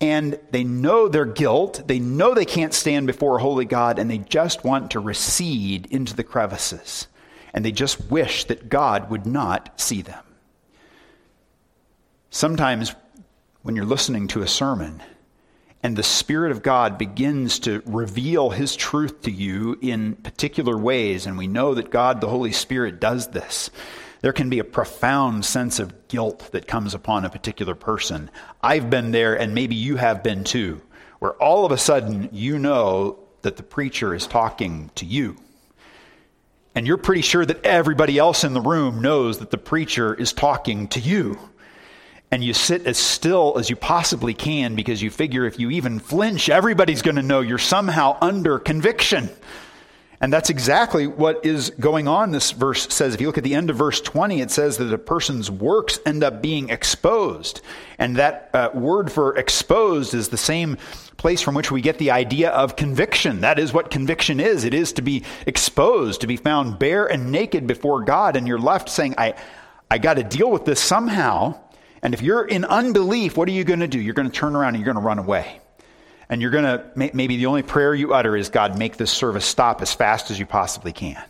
and 0.00 0.38
they 0.50 0.64
know 0.64 1.08
their 1.08 1.24
guilt. 1.24 1.82
They 1.86 1.98
know 1.98 2.34
they 2.34 2.44
can't 2.44 2.74
stand 2.74 3.06
before 3.06 3.36
a 3.36 3.42
holy 3.42 3.64
God 3.64 3.98
and 3.98 4.10
they 4.10 4.18
just 4.18 4.64
want 4.64 4.92
to 4.92 5.00
recede 5.00 5.86
into 5.90 6.16
the 6.16 6.24
crevices. 6.24 7.06
And 7.52 7.64
they 7.64 7.72
just 7.72 8.10
wish 8.10 8.44
that 8.44 8.68
God 8.68 9.10
would 9.10 9.26
not 9.26 9.78
see 9.80 10.02
them. 10.02 10.22
Sometimes 12.30 12.94
when 13.62 13.74
you're 13.74 13.86
listening 13.86 14.28
to 14.28 14.42
a 14.42 14.46
sermon 14.46 15.02
and 15.82 15.96
the 15.96 16.02
Spirit 16.02 16.52
of 16.52 16.62
God 16.62 16.98
begins 16.98 17.58
to 17.60 17.82
reveal 17.86 18.50
His 18.50 18.76
truth 18.76 19.22
to 19.22 19.30
you 19.30 19.78
in 19.80 20.14
particular 20.16 20.76
ways, 20.76 21.26
and 21.26 21.38
we 21.38 21.46
know 21.46 21.74
that 21.74 21.90
God, 21.90 22.20
the 22.20 22.28
Holy 22.28 22.52
Spirit, 22.52 23.00
does 23.00 23.28
this, 23.28 23.70
there 24.20 24.34
can 24.34 24.50
be 24.50 24.58
a 24.58 24.64
profound 24.64 25.46
sense 25.46 25.78
of 25.78 26.08
guilt 26.08 26.50
that 26.52 26.66
comes 26.66 26.92
upon 26.92 27.24
a 27.24 27.30
particular 27.30 27.74
person. 27.74 28.30
I've 28.62 28.90
been 28.90 29.10
there, 29.12 29.34
and 29.38 29.54
maybe 29.54 29.76
you 29.76 29.96
have 29.96 30.22
been 30.22 30.44
too, 30.44 30.82
where 31.20 31.32
all 31.34 31.64
of 31.64 31.72
a 31.72 31.78
sudden 31.78 32.28
you 32.32 32.58
know 32.58 33.20
that 33.40 33.56
the 33.56 33.62
preacher 33.62 34.14
is 34.14 34.26
talking 34.26 34.90
to 34.96 35.06
you. 35.06 35.36
And 36.74 36.86
you're 36.86 36.98
pretty 36.98 37.22
sure 37.22 37.46
that 37.46 37.64
everybody 37.64 38.18
else 38.18 38.44
in 38.44 38.52
the 38.52 38.60
room 38.60 39.00
knows 39.00 39.38
that 39.38 39.50
the 39.50 39.58
preacher 39.58 40.12
is 40.12 40.32
talking 40.34 40.88
to 40.88 41.00
you 41.00 41.38
and 42.30 42.44
you 42.44 42.52
sit 42.52 42.86
as 42.86 42.98
still 42.98 43.56
as 43.58 43.70
you 43.70 43.76
possibly 43.76 44.34
can 44.34 44.74
because 44.74 45.02
you 45.02 45.10
figure 45.10 45.46
if 45.46 45.58
you 45.58 45.70
even 45.70 45.98
flinch, 45.98 46.48
everybody's 46.48 47.02
going 47.02 47.16
to 47.16 47.22
know 47.22 47.40
you're 47.40 47.58
somehow 47.58 48.18
under 48.20 48.58
conviction. 48.58 49.30
And 50.20 50.32
that's 50.32 50.50
exactly 50.50 51.06
what 51.06 51.46
is 51.46 51.70
going 51.78 52.08
on, 52.08 52.32
this 52.32 52.50
verse 52.50 52.92
says. 52.92 53.14
If 53.14 53.20
you 53.20 53.28
look 53.28 53.38
at 53.38 53.44
the 53.44 53.54
end 53.54 53.70
of 53.70 53.76
verse 53.76 54.00
20, 54.00 54.40
it 54.40 54.50
says 54.50 54.76
that 54.78 54.92
a 54.92 54.98
person's 54.98 55.48
works 55.48 56.00
end 56.04 56.24
up 56.24 56.42
being 56.42 56.70
exposed. 56.70 57.60
And 57.98 58.16
that 58.16 58.50
uh, 58.52 58.70
word 58.74 59.12
for 59.12 59.36
exposed 59.36 60.14
is 60.14 60.28
the 60.28 60.36
same 60.36 60.76
place 61.18 61.40
from 61.40 61.54
which 61.54 61.70
we 61.70 61.80
get 61.80 61.98
the 61.98 62.10
idea 62.10 62.50
of 62.50 62.74
conviction. 62.74 63.42
That 63.42 63.60
is 63.60 63.72
what 63.72 63.92
conviction 63.92 64.40
is 64.40 64.64
it 64.64 64.74
is 64.74 64.92
to 64.94 65.02
be 65.02 65.22
exposed, 65.46 66.20
to 66.22 66.26
be 66.26 66.36
found 66.36 66.80
bare 66.80 67.06
and 67.06 67.30
naked 67.30 67.68
before 67.68 68.02
God, 68.02 68.34
and 68.34 68.46
you're 68.48 68.58
left 68.58 68.88
saying, 68.88 69.14
I, 69.18 69.34
I 69.88 69.98
got 69.98 70.14
to 70.14 70.24
deal 70.24 70.50
with 70.50 70.64
this 70.64 70.80
somehow. 70.80 71.60
And 72.02 72.14
if 72.14 72.22
you're 72.22 72.44
in 72.44 72.64
unbelief, 72.64 73.36
what 73.36 73.48
are 73.48 73.52
you 73.52 73.64
going 73.64 73.80
to 73.80 73.88
do? 73.88 74.00
You're 74.00 74.14
going 74.14 74.30
to 74.30 74.34
turn 74.34 74.54
around 74.54 74.74
and 74.74 74.84
you're 74.84 74.92
going 74.92 75.02
to 75.02 75.06
run 75.06 75.18
away. 75.18 75.60
And 76.28 76.42
you're 76.42 76.50
going 76.50 76.64
to, 76.64 76.84
maybe 76.94 77.38
the 77.38 77.46
only 77.46 77.62
prayer 77.62 77.94
you 77.94 78.12
utter 78.12 78.36
is, 78.36 78.50
God, 78.50 78.78
make 78.78 78.96
this 78.96 79.10
service 79.10 79.46
stop 79.46 79.80
as 79.80 79.94
fast 79.94 80.30
as 80.30 80.38
you 80.38 80.46
possibly 80.46 80.92
can. 80.92 81.22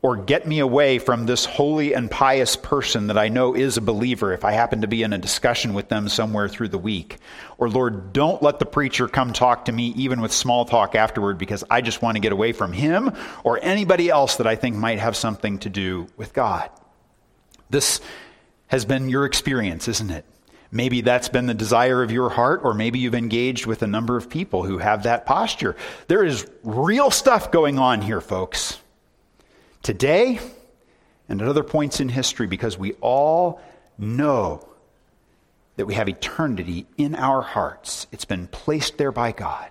Or 0.00 0.16
get 0.16 0.46
me 0.46 0.60
away 0.60 1.00
from 1.00 1.26
this 1.26 1.44
holy 1.44 1.92
and 1.92 2.08
pious 2.08 2.54
person 2.54 3.08
that 3.08 3.18
I 3.18 3.28
know 3.28 3.54
is 3.56 3.76
a 3.76 3.80
believer 3.80 4.32
if 4.32 4.44
I 4.44 4.52
happen 4.52 4.82
to 4.82 4.86
be 4.86 5.02
in 5.02 5.12
a 5.12 5.18
discussion 5.18 5.74
with 5.74 5.88
them 5.88 6.08
somewhere 6.08 6.48
through 6.48 6.68
the 6.68 6.78
week. 6.78 7.18
Or, 7.58 7.68
Lord, 7.68 8.12
don't 8.12 8.40
let 8.40 8.60
the 8.60 8.66
preacher 8.66 9.08
come 9.08 9.32
talk 9.32 9.64
to 9.64 9.72
me, 9.72 9.88
even 9.96 10.20
with 10.20 10.32
small 10.32 10.64
talk 10.64 10.94
afterward, 10.94 11.36
because 11.36 11.64
I 11.68 11.80
just 11.80 12.00
want 12.00 12.14
to 12.14 12.20
get 12.20 12.30
away 12.30 12.52
from 12.52 12.72
him 12.72 13.10
or 13.42 13.58
anybody 13.60 14.08
else 14.08 14.36
that 14.36 14.46
I 14.46 14.54
think 14.54 14.76
might 14.76 15.00
have 15.00 15.16
something 15.16 15.58
to 15.58 15.68
do 15.68 16.06
with 16.16 16.32
God. 16.32 16.70
This 17.68 18.00
has 18.68 18.84
been 18.84 19.08
your 19.08 19.24
experience, 19.24 19.88
isn't 19.88 20.10
it? 20.10 20.24
Maybe 20.70 21.00
that's 21.00 21.28
been 21.28 21.46
the 21.46 21.54
desire 21.54 22.02
of 22.02 22.12
your 22.12 22.28
heart, 22.28 22.60
or 22.62 22.74
maybe 22.74 22.98
you've 22.98 23.14
engaged 23.14 23.66
with 23.66 23.82
a 23.82 23.86
number 23.86 24.16
of 24.16 24.28
people 24.28 24.64
who 24.64 24.78
have 24.78 25.04
that 25.04 25.24
posture. 25.24 25.76
There 26.08 26.22
is 26.22 26.46
real 26.62 27.10
stuff 27.10 27.50
going 27.50 27.78
on 27.78 28.02
here, 28.02 28.20
folks. 28.20 28.78
Today 29.82 30.38
and 31.28 31.40
at 31.40 31.48
other 31.48 31.64
points 31.64 32.00
in 32.00 32.08
history, 32.08 32.46
because 32.46 32.78
we 32.78 32.92
all 33.00 33.60
know 33.98 34.66
that 35.76 35.86
we 35.86 35.94
have 35.94 36.08
eternity 36.08 36.86
in 36.96 37.14
our 37.14 37.40
hearts. 37.40 38.06
It's 38.12 38.24
been 38.24 38.46
placed 38.46 38.98
there 38.98 39.12
by 39.12 39.32
God, 39.32 39.70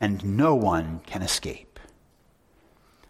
and 0.00 0.36
no 0.36 0.54
one 0.54 1.00
can 1.06 1.22
escape. 1.22 1.80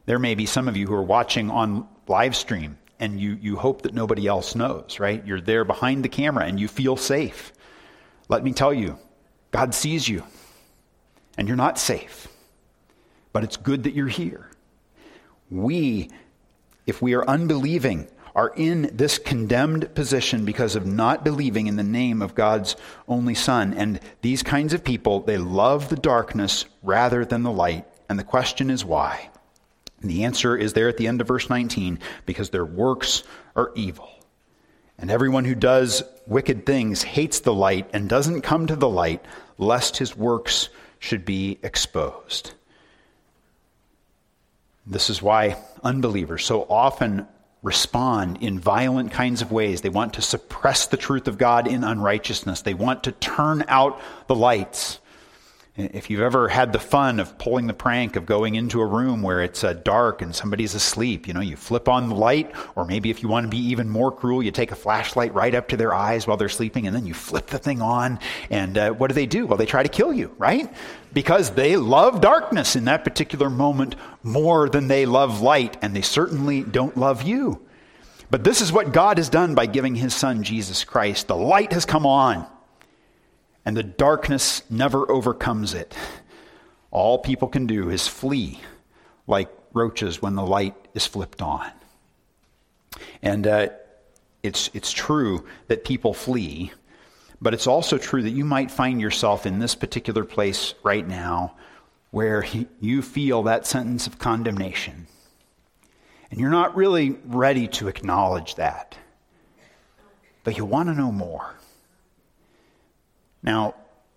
There 0.07 0.19
may 0.19 0.35
be 0.35 0.47
some 0.47 0.69
of 0.69 0.77
you 0.77 0.87
who 0.87 0.95
are 0.95 1.03
watching 1.03 1.51
on 1.51 1.89
live 2.07 2.37
stream 2.37 2.79
and 3.01 3.21
you, 3.21 3.39
you 3.41 3.57
hope 3.57 3.83
that 3.83 3.95
nobody 3.95 4.27
else 4.27 4.55
knows, 4.55 4.99
right? 5.01 5.25
You're 5.27 5.41
there 5.41 5.65
behind 5.65 6.05
the 6.05 6.09
camera 6.09 6.45
and 6.45 6.59
you 6.59 6.69
feel 6.69 6.97
safe. 6.97 7.53
Let 8.29 8.45
me 8.45 8.53
tell 8.53 8.73
you, 8.73 8.99
God 9.51 9.75
sees 9.75 10.09
you 10.09 10.25
and 11.37 11.49
you're 11.49 11.57
not 11.57 11.79
safe. 11.79 12.29
But 13.33 13.45
it's 13.45 13.57
good 13.57 13.83
that 13.83 13.95
you're 13.95 14.07
here. 14.07 14.49
We, 15.51 16.11
if 16.87 17.03
we 17.03 17.15
are 17.15 17.29
unbelieving, 17.29 18.09
are 18.35 18.53
in 18.57 18.91
this 18.93 19.19
condemned 19.19 19.95
position 19.95 20.45
because 20.45 20.75
of 20.75 20.87
not 20.87 21.25
believing 21.25 21.67
in 21.67 21.77
the 21.77 21.85
name 21.85 22.21
of 22.21 22.35
God's 22.35 22.75
only 23.07 23.35
Son. 23.35 23.73
And 23.75 24.01
these 24.23 24.43
kinds 24.43 24.73
of 24.73 24.83
people, 24.83 25.21
they 25.21 25.39
love 25.39 25.89
the 25.89 25.97
darkness 25.97 26.65
rather 26.83 27.25
than 27.25 27.43
the 27.43 27.53
light. 27.53 27.87
And 28.09 28.19
the 28.19 28.25
question 28.25 28.71
is 28.71 28.85
why? 28.85 29.31
And 30.05 30.11
the 30.11 30.25
answer 30.25 30.55
is 30.55 30.75
there 30.75 30.91
at 30.91 30.99
the 30.99 31.09
end 31.09 31.23
of 31.23 31.29
verse 31.29 31.49
19 31.49 31.99
because 32.27 32.51
their 32.51 32.67
works 32.67 33.23
are 33.57 33.73
evil. 33.75 34.11
And 34.99 35.11
everyone 35.11 35.47
who 35.47 35.55
does 35.55 36.03
wicked 36.27 36.67
things 36.67 37.03
hates 37.03 37.41
the 37.41 37.55
light 37.55 37.89
and 37.95 38.07
doesn't 38.07 38.43
come 38.43 38.67
to 38.67 38.77
the 38.77 38.87
light, 38.87 39.25
lest 39.57 39.97
his 39.97 40.15
works 40.15 40.69
should 40.99 41.25
be 41.25 41.59
exposed. 41.63 42.53
This 44.87 45.09
is 45.09 45.23
why 45.23 45.57
unbelievers 45.83 46.45
so 46.45 46.67
often 46.69 47.27
respond 47.63 48.43
in 48.43 48.61
violent 48.61 49.11
kinds 49.11 49.41
of 49.41 49.53
ways. 49.53 49.81
They 49.81 49.89
want 49.89 50.13
to 50.15 50.21
suppress 50.21 50.87
the 50.87 50.99
truth 50.99 51.29
of 51.29 51.39
God 51.39 51.67
in 51.67 51.83
unrighteousness, 51.83 52.61
they 52.61 52.75
want 52.75 53.05
to 53.05 53.13
turn 53.13 53.65
out 53.69 53.99
the 54.27 54.35
lights. 54.35 55.01
If 55.77 56.09
you've 56.09 56.21
ever 56.21 56.47
had 56.47 56.73
the 56.73 56.79
fun 56.79 57.19
of 57.19 57.37
pulling 57.37 57.67
the 57.67 57.75
prank 57.75 58.15
of 58.15 58.27
going 58.27 58.55
into 58.55 58.81
a 58.81 58.87
room 58.87 59.23
where 59.23 59.43
it's 59.43 59.65
uh, 59.65 59.73
dark 59.73 60.23
and 60.23 60.33
somebody's 60.33 60.73
asleep, 60.73 61.27
you 61.27 61.35
know, 61.35 61.41
you 61.41 61.57
flip 61.57 61.89
on 61.89 62.09
the 62.09 62.15
light, 62.15 62.53
or 62.77 62.85
maybe 62.85 63.11
if 63.11 63.25
you 63.25 63.29
want 63.29 63.43
to 63.43 63.51
be 63.51 63.59
even 63.59 63.89
more 63.89 64.13
cruel, 64.13 64.41
you 64.41 64.53
take 64.53 64.71
a 64.71 64.77
flashlight 64.77 65.35
right 65.35 65.53
up 65.53 65.67
to 65.69 65.77
their 65.77 65.93
eyes 65.93 66.29
while 66.29 66.37
they're 66.37 66.49
sleeping, 66.49 66.87
and 66.87 66.95
then 66.95 67.07
you 67.07 67.13
flip 67.13 67.49
the 67.49 67.59
thing 67.59 67.83
on. 67.83 68.21
And 68.51 68.79
uh, 68.79 68.93
what 68.93 69.09
do 69.09 69.15
they 69.15 69.27
do? 69.27 69.49
Well, 69.49 69.59
they 69.59 69.67
try 69.67 69.83
to 69.83 69.89
kill 69.89 70.13
you, 70.13 70.33
right? 70.39 70.73
Because 71.13 71.51
they 71.51 71.77
love 71.77 72.21
darkness 72.21 72.77
in 72.77 72.85
that 72.85 73.03
particular 73.03 73.51
moment 73.51 73.97
more 74.23 74.69
than 74.69 74.87
they 74.87 75.07
love 75.07 75.41
light, 75.41 75.77
and 75.83 75.93
they 75.97 76.03
certainly 76.03 76.63
don't 76.63 76.97
love 76.97 77.23
you. 77.23 77.67
But 78.31 78.45
this 78.45 78.61
is 78.61 78.73
what 78.73 78.93
God 78.93 79.19
has 79.19 79.29
done 79.29 79.57
by 79.57 79.67
giving 79.67 79.97
his 79.97 80.15
son, 80.15 80.45
Jesus 80.45 80.85
Christ. 80.85 81.27
The 81.27 81.35
light 81.35 81.73
has 81.73 81.85
come 81.85 82.07
on 82.07 82.47
and 83.65 83.77
the 83.77 83.83
darkness 83.83 84.63
never 84.71 85.11
overcomes 85.11 85.75
it. 85.75 85.95
All 86.91 87.19
people 87.19 87.49
can 87.49 87.67
do 87.67 87.91
is 87.91 88.07
flee 88.07 88.61
like 89.27 89.49
roaches 89.73 90.21
when 90.21 90.35
the 90.35 90.45
light 90.47 90.75
is 90.95 91.07
flipped 91.07 91.43
on. 91.43 91.71
And 93.23 93.47
uh, 93.47 93.69
it's, 94.43 94.71
it's 94.75 94.93
true 94.93 95.47
that 95.69 95.85
people 95.85 96.15
flee, 96.15 96.73
but 97.41 97.55
it's 97.55 97.67
also 97.67 97.99
true 97.99 98.23
that 98.23 98.31
you 98.31 98.45
might 98.45 98.71
find 98.71 99.01
yourself 99.01 99.47
in 99.47 99.59
this 99.59 99.75
particular 99.75 100.25
place 100.25 100.75
right 100.83 101.07
now 101.07 101.57
where 102.11 102.47
you 102.81 103.03
feel 103.03 103.43
that 103.45 103.67
sentence 103.67 104.07
of 104.07 104.19
condemnation. 104.19 105.07
And 106.31 106.39
you're 106.39 106.51
not 106.51 106.77
really 106.77 107.19
ready 107.27 107.67
to 107.69 107.89
acknowledge 107.89 108.55
that, 108.57 108.97
but 110.45 110.57
you 110.57 110.65
want 110.65 110.89
to 110.91 110.95
know 110.95 111.11
more. 111.11 111.57
Now, 113.45 113.75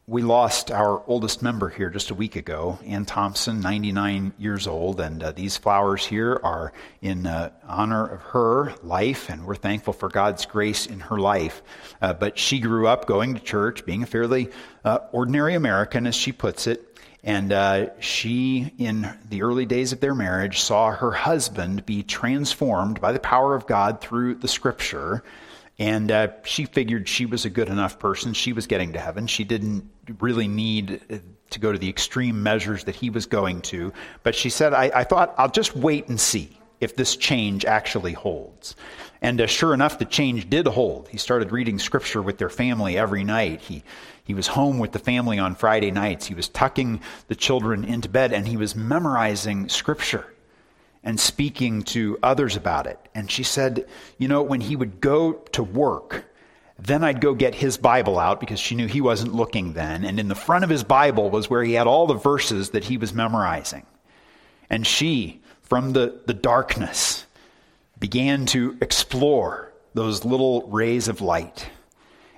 we 0.08 0.22
lost 0.22 0.72
our 0.72 1.04
oldest 1.06 1.42
member 1.42 1.68
here 1.68 1.90
just 1.90 2.12
a 2.12 2.16
week 2.16 2.38
ago, 2.38 2.80
Ann 2.86 3.04
Thompson, 3.04 3.60
99 3.60 4.32
years 4.38 4.68
old, 4.68 5.02
and 5.02 5.22
uh, 5.22 5.34
these 5.34 5.58
flowers 5.58 6.06
here 6.06 6.40
are 6.44 6.72
in 7.02 7.28
uh, 7.28 7.50
honor 7.68 8.06
of 8.06 8.22
her 8.22 8.74
life, 8.84 9.30
and 9.30 9.46
we're 9.46 9.56
thankful 9.56 9.92
for 9.92 10.08
God's 10.08 10.46
grace 10.46 10.86
in 10.86 11.02
her 11.02 11.20
life. 11.20 11.62
Uh, 12.02 12.14
but 12.14 12.40
she 12.40 12.62
grew 12.62 12.88
up 12.88 13.06
going 13.06 13.34
to 13.34 13.42
church, 13.42 13.86
being 13.86 14.02
a 14.02 14.06
fairly 14.06 14.50
uh, 14.86 15.00
ordinary 15.12 15.56
American, 15.56 16.08
as 16.08 16.16
she 16.16 16.32
puts 16.32 16.66
it, 16.66 16.98
and 17.22 17.52
uh, 17.52 17.88
she, 18.00 18.72
in 18.78 19.14
the 19.28 19.42
early 19.42 19.66
days 19.66 19.92
of 19.92 20.00
their 20.00 20.16
marriage, 20.16 20.62
saw 20.62 20.92
her 20.92 21.12
husband 21.12 21.86
be 21.86 22.02
transformed 22.02 23.02
by 23.02 23.12
the 23.12 23.20
power 23.20 23.56
of 23.56 23.68
God 23.68 24.00
through 24.00 24.36
the 24.36 24.48
Scripture. 24.48 25.22
And 25.80 26.12
uh, 26.12 26.30
she 26.44 26.66
figured 26.66 27.08
she 27.08 27.26
was 27.26 27.46
a 27.46 27.50
good 27.50 27.70
enough 27.70 28.00
person. 28.00 28.34
She 28.34 28.54
was 28.54 28.66
getting 28.66 28.94
to 28.94 29.00
heaven. 29.00 29.28
She 29.28 29.44
didn't 29.44 29.90
really 30.20 30.48
need 30.48 31.02
uh, 31.12 31.18
to 31.52 31.60
go 31.60 31.72
to 31.72 31.78
the 31.78 31.90
extreme 31.90 32.42
measures 32.42 32.86
that 32.86 32.96
he 32.96 33.10
was 33.10 33.26
going 33.26 33.62
to. 33.62 33.94
But 34.24 34.34
she 34.34 34.50
said, 34.50 34.74
I, 34.74 34.92
I 34.94 35.04
thought 35.04 35.36
I'll 35.38 35.52
just 35.52 35.76
wait 35.76 36.08
and 36.08 36.20
see 36.20 36.58
if 36.80 36.96
this 36.96 37.16
change 37.16 37.66
actually 37.66 38.14
holds. 38.14 38.76
And 39.22 39.40
uh, 39.42 39.48
sure 39.48 39.74
enough, 39.74 40.00
the 40.00 40.06
change 40.06 40.50
did 40.50 40.68
hold. 40.68 41.08
He 41.10 41.18
started 41.18 41.52
reading 41.52 41.80
scripture 41.80 42.22
with 42.22 42.38
their 42.38 42.50
family 42.50 42.98
every 42.98 43.24
night. 43.24 43.62
He, 43.62 43.84
he 44.24 44.34
was 44.34 44.48
home 44.48 44.80
with 44.80 44.92
the 44.92 45.00
family 45.00 45.40
on 45.40 45.56
Friday 45.56 45.92
nights. 45.92 46.26
He 46.26 46.36
was 46.36 46.50
tucking 46.50 47.02
the 47.28 47.36
children 47.36 47.84
into 47.84 48.10
bed 48.10 48.34
and 48.34 48.48
he 48.48 48.58
was 48.58 48.76
memorizing 48.76 49.70
scripture 49.70 50.26
and 51.08 51.22
speaking 51.22 51.84
to 51.84 52.20
others 52.22 52.58
about 52.58 52.86
it. 52.86 53.00
And 53.16 53.32
she 53.32 53.42
said, 53.42 53.88
you 54.18 54.28
know, 54.28 54.44
when 54.44 54.60
he 54.60 54.76
would 54.76 55.00
go 55.00 55.32
to 55.54 55.64
work, 55.64 56.26
then 56.78 57.02
I'd 57.02 57.22
go 57.22 57.34
get 57.34 57.56
his 57.56 57.78
Bible 57.78 58.20
out 58.20 58.42
because 58.42 58.60
she 58.60 58.76
knew 58.76 58.88
he 58.88 59.00
wasn't 59.00 59.34
looking 59.34 59.72
then. 59.72 60.04
And 60.04 60.20
in 60.20 60.28
the 60.28 60.36
front 60.36 60.66
of 60.66 60.70
his 60.70 60.84
Bible 60.84 61.30
was 61.30 61.50
where 61.50 61.64
he 61.64 61.76
had 61.76 61.88
all 61.88 62.08
the 62.08 62.14
verses 62.14 62.72
that 62.72 62.84
he 62.84 62.98
was 62.98 63.14
memorizing. 63.14 63.86
And 64.70 64.86
she, 64.86 65.40
from 65.62 65.94
the, 65.94 66.20
the 66.26 66.34
darkness, 66.34 67.26
began 67.98 68.46
to 68.48 68.78
explore 68.82 69.72
those 69.94 70.26
little 70.26 70.68
rays 70.68 71.08
of 71.08 71.22
light. 71.22 71.70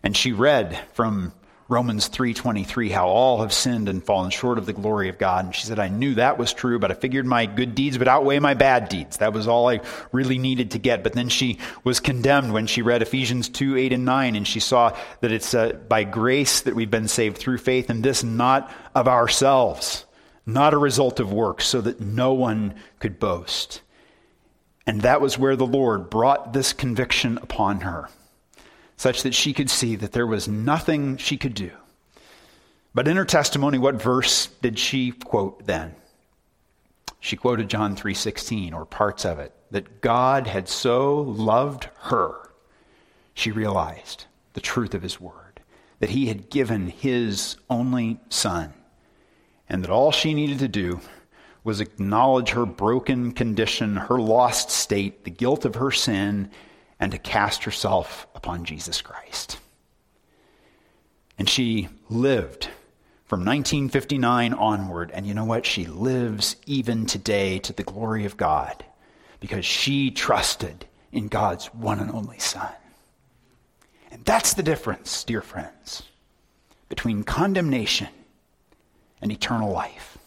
And 0.04 0.16
she 0.16 0.32
read 0.32 0.80
from 0.94 1.34
Romans 1.70 2.08
3:23 2.08 2.90
how 2.90 3.08
all 3.08 3.42
have 3.42 3.54
sinned 3.54 3.88
and 3.88 4.04
fallen 4.04 4.32
short 4.32 4.58
of 4.58 4.66
the 4.66 4.74
glory 4.74 5.08
of 5.08 5.20
God. 5.20 5.46
And 5.46 5.56
she 5.56 5.68
said 5.68 5.78
I 5.78 5.88
knew 5.88 6.16
that 6.16 6.40
was 6.40 6.52
true 6.52 6.80
but 6.80 6.90
I 6.90 6.96
figured 6.96 7.28
my 7.28 7.46
good 7.46 7.76
deeds 7.76 8.00
would 8.00 8.08
outweigh 8.08 8.40
my 8.40 8.56
bad 8.56 8.90
deeds. 8.90 9.18
That 9.18 9.34
was 9.34 9.48
all 9.48 9.70
I 9.70 9.82
really 10.12 10.40
needed 10.40 10.72
to 10.72 10.80
get. 10.80 11.04
But 11.04 11.14
then 11.14 11.30
she 11.30 11.60
was 11.84 12.00
condemned 12.00 12.54
when 12.54 12.66
she 12.66 12.82
read 12.82 13.04
Ephesians 13.04 13.50
2 13.50 13.78
8 13.78 13.94
and 13.94 14.04
9 14.04 14.36
and 14.36 14.48
she 14.48 14.60
saw 14.60 14.98
that 15.22 15.32
it's 15.32 15.54
uh, 15.54 15.74
by 15.88 16.04
grace 16.04 16.62
that 16.62 16.74
we've 16.76 16.90
been 16.90 17.08
saved 17.08 17.38
through 17.38 17.60
faith 17.60 17.92
and 17.92 18.04
this 18.04 18.24
not 18.24 18.72
of 18.96 19.08
ourselves 19.08 20.06
not 20.48 20.74
a 20.74 20.78
result 20.78 21.20
of 21.20 21.32
works 21.32 21.68
so 21.68 21.82
that 21.82 22.02
no 22.02 22.34
one 22.34 22.74
could 22.98 23.20
boast. 23.20 23.82
And 24.88 25.02
that 25.02 25.22
was 25.22 25.38
where 25.38 25.56
the 25.56 25.68
Lord 25.68 26.10
brought 26.10 26.52
this 26.52 26.74
conviction 26.74 27.38
upon 27.38 27.82
her 27.82 28.10
such 29.00 29.24
that 29.24 29.34
she 29.34 29.54
could 29.54 29.70
see 29.70 29.96
that 29.96 30.12
there 30.12 30.28
was 30.28 30.50
nothing 30.50 31.16
she 31.16 31.38
could 31.38 31.54
do. 31.54 31.72
But 32.94 33.08
in 33.08 33.16
her 33.16 33.24
testimony, 33.24 33.78
what 33.78 33.96
verse 33.96 34.48
did 34.62 34.78
she 34.78 35.12
quote 35.12 35.66
then? 35.66 35.96
She 37.22 37.38
quoted 37.38 37.70
John 37.70 37.96
3:16 37.96 38.74
or 38.74 38.86
parts 38.86 39.24
of 39.24 39.40
it 39.40 39.54
that 39.72 40.02
God 40.02 40.48
had 40.48 40.68
so 40.68 41.16
loved 41.22 41.88
her 42.02 42.52
she 43.34 43.52
realized 43.52 44.26
the 44.52 44.60
truth 44.60 44.94
of 44.94 45.02
his 45.02 45.18
word 45.18 45.62
that 46.00 46.10
he 46.10 46.26
had 46.26 46.50
given 46.50 46.90
his 46.90 47.56
only 47.70 48.20
son 48.28 48.74
and 49.70 49.82
that 49.82 49.92
all 49.92 50.12
she 50.12 50.34
needed 50.34 50.60
to 50.60 50.68
do 50.68 51.00
was 51.64 51.80
acknowledge 51.80 52.50
her 52.50 52.66
broken 52.66 53.32
condition, 53.32 53.96
her 53.96 54.20
lost 54.20 54.70
state, 54.70 55.24
the 55.24 55.32
guilt 55.32 55.64
of 55.64 55.76
her 55.76 55.92
sin 55.92 56.52
and 57.00 57.12
to 57.12 57.18
cast 57.18 57.64
herself 57.64 58.28
upon 58.36 58.66
Jesus 58.66 59.02
Christ. 59.02 59.60
And 61.38 61.50
she 61.50 61.88
lived 62.10 62.70
from 63.26 63.46
1959 63.46 64.54
onward. 64.54 65.12
And 65.14 65.26
you 65.26 65.34
know 65.34 65.46
what? 65.46 65.66
She 65.66 65.86
lives 65.86 66.56
even 66.66 67.06
today 67.06 67.60
to 67.60 67.72
the 67.72 67.84
glory 67.84 68.26
of 68.26 68.38
God 68.38 68.84
because 69.40 69.66
she 69.66 70.12
trusted 70.12 70.86
in 71.12 71.28
God's 71.28 71.68
one 71.68 72.00
and 72.00 72.12
only 72.12 72.40
Son. 72.40 72.72
And 74.12 74.26
that's 74.26 74.54
the 74.54 74.64
difference, 74.64 75.24
dear 75.24 75.42
friends, 75.42 76.04
between 76.90 77.24
condemnation 77.24 78.10
and 79.22 79.32
eternal 79.32 79.72
life. 79.72 80.18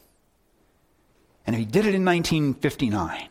And 1.47 1.55
if 1.55 1.61
he 1.61 1.67
did 1.67 1.87
it 1.87 1.95
in 1.95 2.05
1959, 2.05 3.29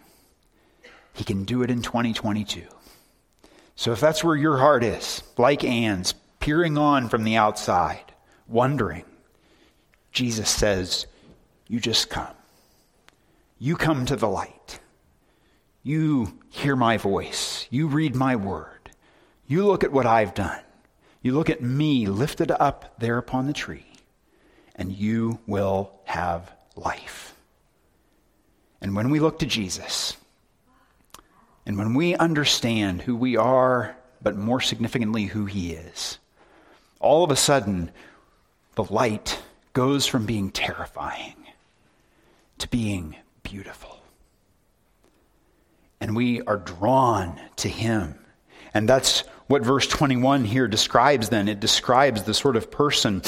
he 1.14 1.24
can 1.24 1.46
do 1.46 1.64
it 1.64 1.72
in 1.72 1.82
2022. 1.82 2.64
So 3.76 3.92
if 3.92 4.00
that's 4.00 4.24
where 4.24 4.36
your 4.36 4.58
heart 4.58 4.84
is, 4.84 5.24
like 5.38 5.64
Ann's, 5.64 6.14
peering 6.40 6.78
on 6.78 7.10
from 7.10 7.24
the 7.24 7.36
outside, 7.36 8.14
wondering, 8.48 9.06
Jesus 10.12 10.50
says, 10.50 11.08
You 11.68 11.80
just 11.80 12.10
come. 12.10 12.36
You 13.58 13.76
come 13.76 14.06
to 14.06 14.16
the 14.16 14.28
light. 14.28 14.80
You 15.84 16.40
hear 16.50 16.76
my 16.76 16.98
voice. 16.98 17.68
You 17.70 17.88
read 17.88 18.16
my 18.16 18.36
word. 18.36 18.92
You 19.48 19.66
look 19.66 19.84
at 19.84 19.92
what 19.92 20.06
I've 20.06 20.34
done. 20.34 20.62
You 21.22 21.34
look 21.34 21.50
at 21.50 21.62
me 21.62 22.08
lifted 22.08 22.52
up 22.52 22.96
there 23.00 23.18
upon 23.18 23.46
the 23.46 23.54
tree, 23.54 23.86
and 24.76 24.92
you 24.92 25.40
will 25.46 25.92
have 26.06 26.52
life. 26.76 27.36
And 28.82 28.96
when 28.96 29.10
we 29.12 29.20
look 29.20 29.40
to 29.40 29.46
Jesus, 29.46 30.18
and 31.66 31.78
when 31.78 31.94
we 31.94 32.16
understand 32.16 33.02
who 33.02 33.16
we 33.16 33.38
are, 33.38 33.96
but 34.22 34.36
more 34.36 34.62
significantly, 34.62 35.26
who 35.26 35.46
He 35.46 35.74
is, 35.74 36.18
all 37.00 37.24
of 37.24 37.32
a 37.32 37.36
sudden, 37.36 37.92
the 38.76 38.84
light 38.86 39.42
goes 39.74 40.06
from 40.06 40.26
being 40.26 40.52
terrifying 40.52 41.36
to 42.60 42.68
being 42.68 43.16
beautiful. 43.44 44.00
And 46.00 46.16
we 46.16 46.42
are 46.42 46.58
drawn 46.58 47.40
to 47.58 47.70
Him. 47.70 48.16
And 48.74 48.88
that's 48.88 49.22
what 49.48 49.64
verse 49.64 49.88
21 49.88 50.46
here 50.46 50.68
describes 50.68 51.30
then. 51.30 51.48
It 51.48 51.60
describes 51.60 52.24
the 52.24 52.34
sort 52.34 52.56
of 52.56 52.72
person 52.72 53.22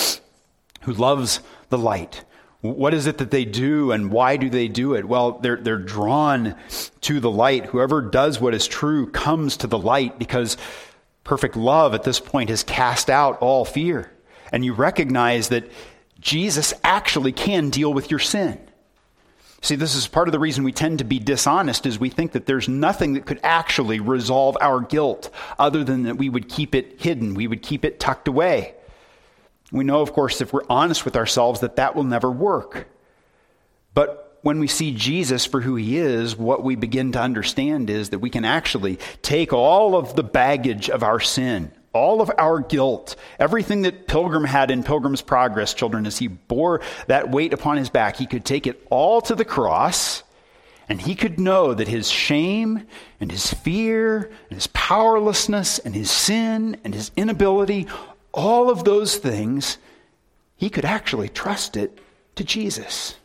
who 0.82 0.94
loves 0.94 1.40
the 1.70 1.78
light, 1.78 2.24
What 2.64 2.94
is 2.94 3.08
it 3.08 3.18
that 3.18 3.30
they 3.30 3.44
do 3.44 3.92
and 3.92 4.10
why 4.10 4.38
do 4.38 4.50
they 4.50 4.70
do 4.70 4.94
it? 4.94 5.04
Well, 5.04 5.34
they're, 5.34 5.58
they're 5.58 5.78
drawn 5.78 6.56
to 7.02 7.20
the 7.20 7.30
light. 7.30 7.66
Whoever 7.66 8.02
does 8.02 8.40
what 8.40 8.54
is 8.54 8.68
true 8.68 9.12
comes 9.12 9.58
to 9.58 9.68
the 9.68 9.78
light 9.78 10.18
because 10.18 10.56
perfect 11.26 11.58
love 11.58 11.94
at 11.94 12.04
this 12.04 12.22
point 12.22 12.50
has 12.50 12.64
cast 12.64 13.10
out 13.10 13.38
all 13.42 13.66
fear. 13.66 14.14
And 14.54 14.64
you 14.64 14.72
recognize 14.74 15.50
that 15.50 15.70
Jesus 16.22 16.74
actually 16.86 17.34
can 17.34 17.70
deal 17.70 17.94
with 17.94 18.10
your 18.10 18.22
sin. 18.22 18.58
See, 19.60 19.76
this 19.76 19.94
is 19.94 20.08
part 20.08 20.30
of 20.30 20.32
the 20.32 20.40
reason 20.40 20.64
we 20.64 20.72
tend 20.72 21.00
to 21.00 21.04
be 21.04 21.20
dishonest 21.20 21.86
is 21.86 22.00
we 22.00 22.10
think 22.10 22.32
that 22.32 22.46
there's 22.46 22.70
nothing 22.70 23.16
that 23.16 23.26
could 23.26 23.42
actually 23.44 24.00
resolve 24.00 24.56
our 24.62 24.80
guilt 24.80 25.30
other 25.60 25.84
than 25.84 26.04
that 26.04 26.16
we 26.18 26.30
would 26.30 26.48
keep 26.48 26.76
it 26.76 27.02
hidden, 27.02 27.34
we 27.34 27.48
would 27.48 27.62
keep 27.62 27.84
it 27.84 28.00
tucked 28.00 28.30
away. 28.30 28.76
We 29.74 29.84
know, 29.84 30.02
of 30.02 30.14
course, 30.14 30.40
if 30.40 30.54
we're 30.54 30.62
honest 30.70 31.04
with 31.04 31.16
ourselves, 31.16 31.62
that 31.62 31.78
that 31.78 31.96
will 31.96 32.04
never 32.04 32.32
work. 32.32 32.88
But 33.96 34.38
when 34.44 34.60
we 34.60 34.68
see 34.68 34.94
Jesus 34.94 35.46
for 35.46 35.62
who 35.62 35.76
he 35.76 35.98
is, 35.98 36.38
what 36.38 36.64
we 36.64 36.76
begin 36.76 37.12
to 37.14 37.20
understand 37.20 37.90
is 37.90 38.12
that 38.12 38.20
we 38.20 38.30
can 38.30 38.46
actually 38.46 39.00
take 39.24 39.52
all 39.52 39.96
of 39.96 40.16
the 40.16 40.24
baggage 40.24 40.92
of 40.92 41.02
our 41.02 41.20
sin, 41.20 41.72
all 41.92 42.22
of 42.22 42.30
our 42.38 42.60
guilt, 42.60 43.16
everything 43.40 43.82
that 43.82 44.08
Pilgrim 44.08 44.44
had 44.44 44.70
in 44.70 44.84
Pilgrim's 44.84 45.24
Progress, 45.24 45.74
children, 45.74 46.06
as 46.06 46.20
he 46.20 46.28
bore 46.28 46.82
that 47.08 47.32
weight 47.32 47.52
upon 47.52 47.78
his 47.78 47.90
back, 47.90 48.18
he 48.18 48.28
could 48.28 48.46
take 48.46 48.68
it 48.68 48.86
all 48.92 49.22
to 49.22 49.34
the 49.34 49.46
cross. 49.46 50.22
And 50.90 51.02
he 51.02 51.16
could 51.16 51.40
know 51.40 51.74
that 51.74 51.88
his 51.88 52.12
shame 52.12 52.86
and 53.20 53.32
his 53.32 53.52
fear 53.52 54.30
and 54.50 54.58
his 54.58 54.68
powerlessness 54.68 55.80
and 55.80 55.96
his 55.96 56.12
sin 56.12 56.78
and 56.84 56.94
his 56.94 57.10
inability, 57.16 57.88
all 58.34 58.70
of 58.70 58.84
those 58.84 59.16
things, 59.16 59.78
he 60.56 60.70
could 60.70 60.86
actually 60.86 61.30
trust 61.30 61.78
it 61.78 62.00
to 62.36 62.44
Jesus. 62.44 63.16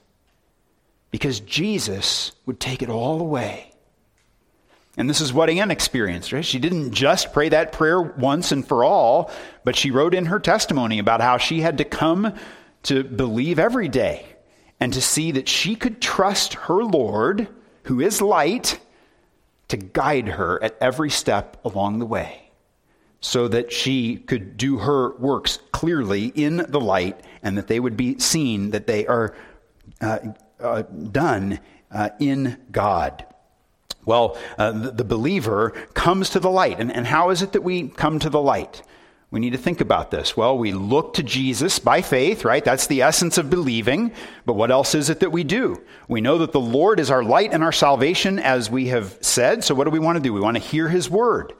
Because 1.11 1.41
Jesus 1.41 2.33
would 2.45 2.61
take 2.61 2.83
it 2.83 2.91
all 2.91 3.21
away. 3.21 3.73
And 4.97 5.09
this 5.09 5.21
is 5.21 5.33
what 5.33 5.49
Ann 5.49 5.71
experienced, 5.71 6.33
right? 6.33 6.45
She 6.45 6.59
didn't 6.59 6.93
just 6.93 7.33
pray 7.33 7.49
that 7.49 7.73
prayer 7.73 8.01
once 8.03 8.53
and 8.53 8.67
for 8.67 8.85
all, 8.85 9.31
but 9.65 9.77
she 9.77 9.91
wrote 9.91 10.13
in 10.13 10.27
her 10.27 10.41
testimony 10.41 10.99
about 10.99 11.21
how 11.21 11.39
she 11.39 11.61
had 11.61 11.79
to 11.79 11.85
come 11.85 12.35
to 12.85 13.05
believe 13.05 13.59
every 13.59 13.89
day 13.89 14.27
and 14.81 14.93
to 14.93 15.01
see 15.01 15.33
that 15.33 15.49
she 15.49 15.77
could 15.77 16.03
trust 16.03 16.55
her 16.55 16.85
Lord, 16.85 17.49
who 17.85 18.01
is 18.01 18.21
light, 18.21 18.81
to 19.69 19.77
guide 19.77 20.29
her 20.29 20.63
at 20.63 20.77
every 20.81 21.11
step 21.11 21.57
along 21.65 21.99
the 22.01 22.07
way 22.07 22.48
so 23.21 23.49
that 23.49 23.73
she 23.73 24.17
could 24.17 24.57
do 24.57 24.79
her 24.79 25.17
works 25.17 25.59
clearly 25.73 26.27
in 26.27 26.59
the 26.69 26.81
light 26.81 27.21
and 27.43 27.59
that 27.59 27.67
they 27.67 27.81
would 27.81 27.97
be 27.97 28.19
seen 28.19 28.71
that 28.71 28.87
they 28.87 29.07
are 29.07 29.35
uh, 30.01 30.19
uh, 30.61 30.83
done 30.83 31.59
uh, 31.91 32.11
in 32.21 32.59
God. 32.71 33.25
Well, 34.05 34.39
uh, 34.57 34.73
the, 34.73 34.91
the, 34.93 35.05
believer 35.05 35.71
comes 35.95 36.31
to 36.31 36.41
the 36.41 36.51
light. 36.51 36.81
And, 36.81 36.91
and 36.93 37.07
how 37.07 37.31
is 37.31 37.43
it 37.43 37.53
that 37.53 37.63
we 37.63 37.89
come 37.89 38.19
to 38.21 38.31
the 38.31 38.41
light? 38.41 38.83
We 39.31 39.41
need 39.41 39.51
to 39.51 39.59
think 39.59 39.83
about 39.83 40.11
this. 40.11 40.35
Well, 40.35 40.57
we 40.57 40.73
look 40.73 41.15
to 41.15 41.23
Jesus 41.23 41.79
by 41.79 42.01
faith, 42.01 42.45
right? 42.45 42.65
That's 42.65 42.87
the 42.87 43.03
essence 43.03 43.37
of 43.37 43.51
believing. 43.51 44.13
But 44.47 44.55
what 44.55 44.71
else 44.71 44.95
is 44.95 45.11
it 45.11 45.21
that 45.21 45.33
we 45.33 45.45
do? 45.45 45.83
We 46.09 46.23
know 46.23 46.39
that 46.39 46.53
the 46.53 46.61
Lord 46.61 46.99
is 46.99 47.11
our 47.11 47.23
light 47.23 47.53
and 47.53 47.63
our 47.63 47.73
salvation, 47.73 48.39
as 48.39 48.71
we 48.71 48.89
have 48.89 49.19
said. 49.21 49.65
So 49.65 49.75
what 49.75 49.85
do 49.85 49.91
we 49.91 49.99
want 49.99 50.17
to 50.17 50.23
do? 50.23 50.33
We 50.33 50.41
want 50.41 50.57
to 50.57 50.63
hear 50.63 50.89
his 50.89 51.11
word. 51.11 51.53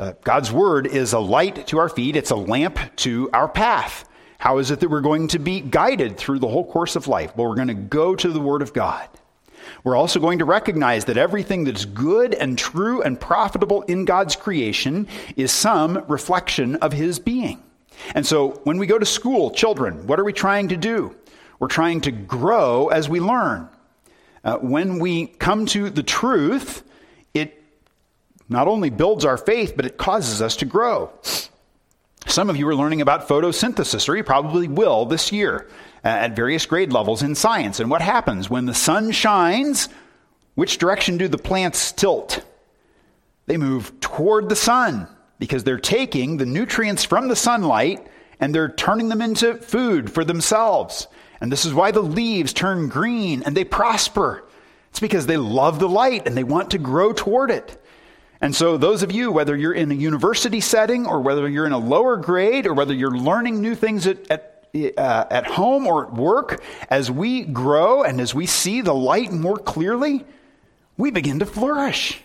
Uh, 0.00 0.14
God's 0.24 0.50
word 0.50 0.86
is 0.86 1.12
a 1.12 1.18
light 1.18 1.66
to 1.66 1.78
our 1.78 1.90
feet, 1.90 2.16
it's 2.16 2.30
a 2.30 2.36
lamp 2.36 2.78
to 2.96 3.28
our 3.34 3.46
path. 3.46 4.08
How 4.38 4.56
is 4.56 4.70
it 4.70 4.80
that 4.80 4.88
we're 4.88 5.02
going 5.02 5.28
to 5.28 5.38
be 5.38 5.60
guided 5.60 6.16
through 6.16 6.38
the 6.38 6.48
whole 6.48 6.64
course 6.64 6.96
of 6.96 7.06
life? 7.06 7.36
Well, 7.36 7.46
we're 7.46 7.54
going 7.54 7.68
to 7.68 7.74
go 7.74 8.16
to 8.16 8.30
the 8.30 8.40
word 8.40 8.62
of 8.62 8.72
God. 8.72 9.06
We're 9.84 9.96
also 9.96 10.18
going 10.18 10.38
to 10.38 10.46
recognize 10.46 11.04
that 11.04 11.18
everything 11.18 11.64
that's 11.64 11.84
good 11.84 12.32
and 12.32 12.58
true 12.58 13.02
and 13.02 13.20
profitable 13.20 13.82
in 13.82 14.06
God's 14.06 14.36
creation 14.36 15.06
is 15.36 15.52
some 15.52 16.02
reflection 16.08 16.76
of 16.76 16.94
his 16.94 17.18
being. 17.18 17.62
And 18.14 18.26
so 18.26 18.52
when 18.64 18.78
we 18.78 18.86
go 18.86 18.98
to 18.98 19.04
school, 19.04 19.50
children, 19.50 20.06
what 20.06 20.18
are 20.18 20.24
we 20.24 20.32
trying 20.32 20.68
to 20.68 20.78
do? 20.78 21.14
We're 21.58 21.68
trying 21.68 22.00
to 22.02 22.10
grow 22.10 22.88
as 22.88 23.10
we 23.10 23.20
learn. 23.20 23.68
Uh, 24.44 24.56
when 24.56 24.98
we 24.98 25.26
come 25.26 25.66
to 25.66 25.90
the 25.90 26.02
truth, 26.02 26.84
not 28.50 28.68
only 28.68 28.90
builds 28.90 29.24
our 29.24 29.38
faith, 29.38 29.74
but 29.76 29.86
it 29.86 29.96
causes 29.96 30.42
us 30.42 30.56
to 30.56 30.66
grow. 30.66 31.10
Some 32.26 32.50
of 32.50 32.56
you 32.56 32.68
are 32.68 32.74
learning 32.74 33.00
about 33.00 33.28
photosynthesis, 33.28 34.08
or 34.08 34.16
you 34.16 34.24
probably 34.24 34.68
will 34.68 35.06
this 35.06 35.32
year 35.32 35.68
at 36.04 36.36
various 36.36 36.66
grade 36.66 36.92
levels 36.92 37.22
in 37.22 37.34
science. 37.34 37.80
And 37.80 37.90
what 37.90 38.02
happens 38.02 38.50
when 38.50 38.66
the 38.66 38.74
sun 38.74 39.12
shines? 39.12 39.88
Which 40.56 40.78
direction 40.78 41.16
do 41.16 41.28
the 41.28 41.38
plants 41.38 41.92
tilt? 41.92 42.44
They 43.46 43.56
move 43.56 43.98
toward 44.00 44.48
the 44.48 44.56
sun 44.56 45.08
because 45.38 45.64
they're 45.64 45.78
taking 45.78 46.36
the 46.36 46.46
nutrients 46.46 47.04
from 47.04 47.28
the 47.28 47.36
sunlight 47.36 48.06
and 48.40 48.54
they're 48.54 48.68
turning 48.68 49.08
them 49.08 49.22
into 49.22 49.54
food 49.54 50.12
for 50.12 50.24
themselves. 50.24 51.06
And 51.40 51.50
this 51.50 51.64
is 51.64 51.72
why 51.72 51.90
the 51.90 52.02
leaves 52.02 52.52
turn 52.52 52.88
green 52.88 53.42
and 53.44 53.56
they 53.56 53.64
prosper. 53.64 54.44
It's 54.90 55.00
because 55.00 55.26
they 55.26 55.36
love 55.36 55.78
the 55.78 55.88
light 55.88 56.26
and 56.26 56.36
they 56.36 56.44
want 56.44 56.72
to 56.72 56.78
grow 56.78 57.12
toward 57.12 57.50
it. 57.50 57.76
And 58.40 58.56
so, 58.56 58.78
those 58.78 59.02
of 59.02 59.12
you, 59.12 59.30
whether 59.30 59.54
you're 59.54 59.74
in 59.74 59.90
a 59.90 59.94
university 59.94 60.60
setting 60.60 61.06
or 61.06 61.20
whether 61.20 61.46
you're 61.46 61.66
in 61.66 61.72
a 61.72 61.78
lower 61.78 62.16
grade 62.16 62.66
or 62.66 62.72
whether 62.72 62.94
you're 62.94 63.10
learning 63.10 63.60
new 63.60 63.74
things 63.74 64.06
at, 64.06 64.30
at, 64.30 64.68
uh, 64.74 65.26
at 65.30 65.46
home 65.46 65.86
or 65.86 66.06
at 66.06 66.14
work, 66.14 66.62
as 66.88 67.10
we 67.10 67.42
grow 67.42 68.02
and 68.02 68.18
as 68.18 68.34
we 68.34 68.46
see 68.46 68.80
the 68.80 68.94
light 68.94 69.30
more 69.30 69.58
clearly, 69.58 70.24
we 70.96 71.10
begin 71.10 71.40
to 71.40 71.46
flourish. 71.46 72.22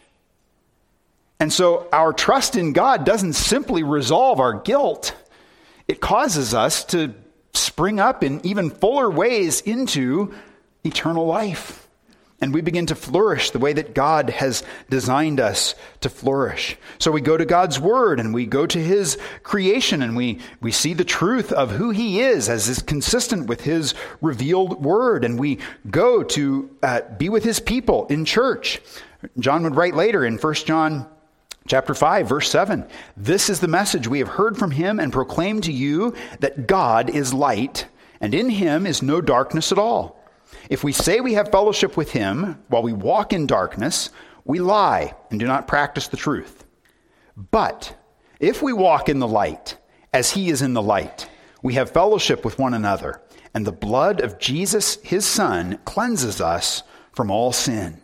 And 1.38 1.52
so, 1.52 1.90
our 1.92 2.14
trust 2.14 2.56
in 2.56 2.72
God 2.72 3.06
doesn't 3.06 3.34
simply 3.34 3.84
resolve 3.84 4.40
our 4.40 4.54
guilt, 4.54 5.14
it 5.90 6.00
causes 6.00 6.54
us 6.54 6.86
to 6.86 7.14
spring 7.54 8.00
up 8.00 8.24
in 8.24 8.46
even 8.46 8.70
fuller 8.70 9.10
ways 9.10 9.60
into 9.62 10.34
eternal 10.86 11.26
life 11.26 11.85
and 12.42 12.54
we 12.54 12.62
begin 12.62 12.86
to 12.88 12.96
flourish 12.96 13.52
the 13.52 13.60
way 13.60 13.72
that 13.74 13.96
God 13.96 14.30
has 14.30 14.62
designed 14.90 15.40
us 15.40 15.74
to 16.02 16.10
flourish. 16.10 16.76
So 17.00 17.12
we 17.12 17.22
go 17.22 17.38
to 17.38 17.46
God's 17.46 17.80
word 17.80 18.20
and 18.20 18.34
we 18.34 18.46
go 18.46 18.66
to 18.68 18.80
his 18.80 19.18
creation 19.44 20.02
and 20.02 20.18
we, 20.18 20.40
we 20.60 20.72
see 20.72 20.94
the 20.94 21.06
truth 21.06 21.54
of 21.54 21.72
who 21.72 21.92
he 21.92 22.22
is 22.22 22.50
as 22.50 22.68
is 22.68 22.82
consistent 22.82 23.48
with 23.48 23.62
his 23.62 23.94
revealed 24.22 24.84
word. 24.84 25.24
And 25.24 25.40
we 25.40 25.60
go 25.90 26.24
to 26.24 26.70
uh, 26.84 27.02
be 27.18 27.30
with 27.30 27.46
his 27.46 27.62
people 27.62 28.06
in 28.08 28.26
church. 28.26 28.82
John 29.40 29.64
would 29.64 29.76
write 29.76 29.96
later 29.96 30.26
in 30.26 30.38
1 30.38 30.54
John 30.56 31.08
chapter 31.68 31.96
5 31.96 32.30
verse 32.30 32.48
7 32.52 32.86
this 33.18 33.50
is 33.50 33.60
the 33.60 33.68
message 33.68 34.08
we 34.08 34.20
have 34.20 34.28
heard 34.28 34.56
from 34.56 34.70
him 34.70 35.00
and 35.00 35.12
proclaimed 35.12 35.64
to 35.64 35.72
you 35.72 36.14
that 36.40 36.68
god 36.68 37.10
is 37.10 37.34
light 37.34 37.88
and 38.22 38.36
in 38.36 38.52
him 38.52 38.86
is 38.86 39.02
no 39.02 39.20
darkness 39.20 39.72
at 39.72 39.80
all 39.80 40.24
if 40.70 40.84
we 40.84 40.92
say 40.92 41.20
we 41.20 41.34
have 41.34 41.52
fellowship 41.52 41.98
with 41.98 42.12
him 42.12 42.62
while 42.68 42.84
we 42.84 42.94
walk 42.94 43.34
in 43.34 43.48
darkness, 43.48 44.10
we 44.44 44.60
lie 44.60 45.16
and 45.30 45.40
do 45.40 45.48
not 45.48 45.68
practice 45.68 46.08
the 46.08 46.18
truth. 46.18 46.66
But 47.52 47.96
if 48.40 48.62
we 48.62 48.74
walk 48.74 49.10
in 49.10 49.20
the 49.20 49.28
light, 49.28 49.78
as 50.14 50.32
he 50.32 50.50
is 50.50 50.62
in 50.62 50.74
the 50.74 50.82
light, 50.82 51.30
we 51.62 51.74
have 51.74 51.92
fellowship 51.92 52.46
with 52.46 52.60
one 52.60 52.74
another, 52.74 53.22
and 53.54 53.66
the 53.66 53.72
blood 53.72 54.22
of 54.22 54.40
Jesus, 54.40 54.98
his 55.02 55.26
son, 55.26 55.80
cleanses 55.86 56.40
us 56.40 56.84
from 57.12 57.32
all 57.32 57.52
sin. 57.52 58.02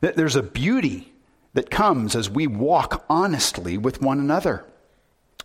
There's 0.00 0.36
a 0.36 0.42
beauty 0.42 1.12
that 1.54 1.70
comes 1.70 2.16
as 2.16 2.28
we 2.28 2.46
walk 2.46 3.04
honestly 3.08 3.78
with 3.78 4.02
one 4.02 4.18
another. 4.18 4.64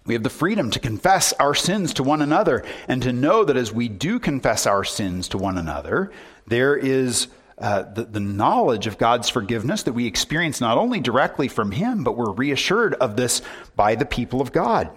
We 0.07 0.13
have 0.13 0.23
the 0.23 0.29
freedom 0.29 0.71
to 0.71 0.79
confess 0.79 1.33
our 1.33 1.53
sins 1.53 1.93
to 1.95 2.03
one 2.03 2.21
another 2.21 2.63
and 2.87 3.03
to 3.03 3.13
know 3.13 3.43
that 3.43 3.57
as 3.57 3.73
we 3.73 3.89
do 3.89 4.19
confess 4.19 4.65
our 4.65 4.85
sins 4.85 5.27
to 5.29 5.37
one 5.37 5.57
another, 5.57 6.11
there 6.47 6.75
is 6.75 7.27
uh, 7.57 7.83
the, 7.83 8.05
the 8.05 8.19
knowledge 8.19 8.87
of 8.87 8.97
God's 8.97 9.29
forgiveness 9.29 9.83
that 9.83 9.93
we 9.93 10.05
experience 10.05 10.61
not 10.61 10.77
only 10.77 11.01
directly 11.01 11.49
from 11.49 11.71
Him, 11.71 12.03
but 12.03 12.15
we're 12.15 12.31
reassured 12.31 12.93
of 12.95 13.17
this 13.17 13.41
by 13.75 13.95
the 13.95 14.05
people 14.05 14.41
of 14.41 14.53
God. 14.53 14.89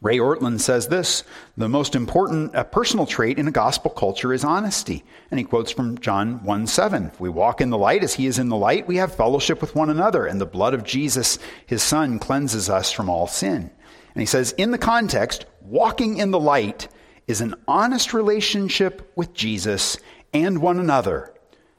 Ray 0.00 0.18
Ortlund 0.18 0.60
says 0.60 0.86
this 0.88 1.24
the 1.56 1.68
most 1.68 1.96
important 1.96 2.54
uh, 2.54 2.62
personal 2.64 3.04
trait 3.04 3.38
in 3.38 3.48
a 3.48 3.52
gospel 3.52 3.90
culture 3.90 4.32
is 4.32 4.44
honesty. 4.44 5.04
And 5.30 5.38
he 5.38 5.44
quotes 5.44 5.72
from 5.72 5.98
John 5.98 6.44
1 6.44 6.66
7. 6.68 7.06
If 7.06 7.20
we 7.20 7.28
walk 7.28 7.60
in 7.60 7.70
the 7.70 7.78
light 7.78 8.04
as 8.04 8.14
he 8.14 8.26
is 8.26 8.38
in 8.38 8.48
the 8.48 8.56
light, 8.56 8.86
we 8.86 8.96
have 8.96 9.14
fellowship 9.14 9.60
with 9.60 9.74
one 9.74 9.90
another, 9.90 10.24
and 10.24 10.40
the 10.40 10.46
blood 10.46 10.72
of 10.72 10.84
Jesus, 10.84 11.38
his 11.66 11.82
son, 11.82 12.18
cleanses 12.20 12.70
us 12.70 12.92
from 12.92 13.10
all 13.10 13.26
sin. 13.26 13.70
And 14.14 14.20
he 14.22 14.26
says, 14.26 14.52
in 14.52 14.70
the 14.70 14.78
context, 14.78 15.46
walking 15.60 16.18
in 16.18 16.30
the 16.30 16.40
light 16.40 16.88
is 17.26 17.40
an 17.40 17.54
honest 17.66 18.14
relationship 18.14 19.12
with 19.16 19.34
Jesus 19.34 19.98
and 20.32 20.60
one 20.60 20.78
another 20.78 21.32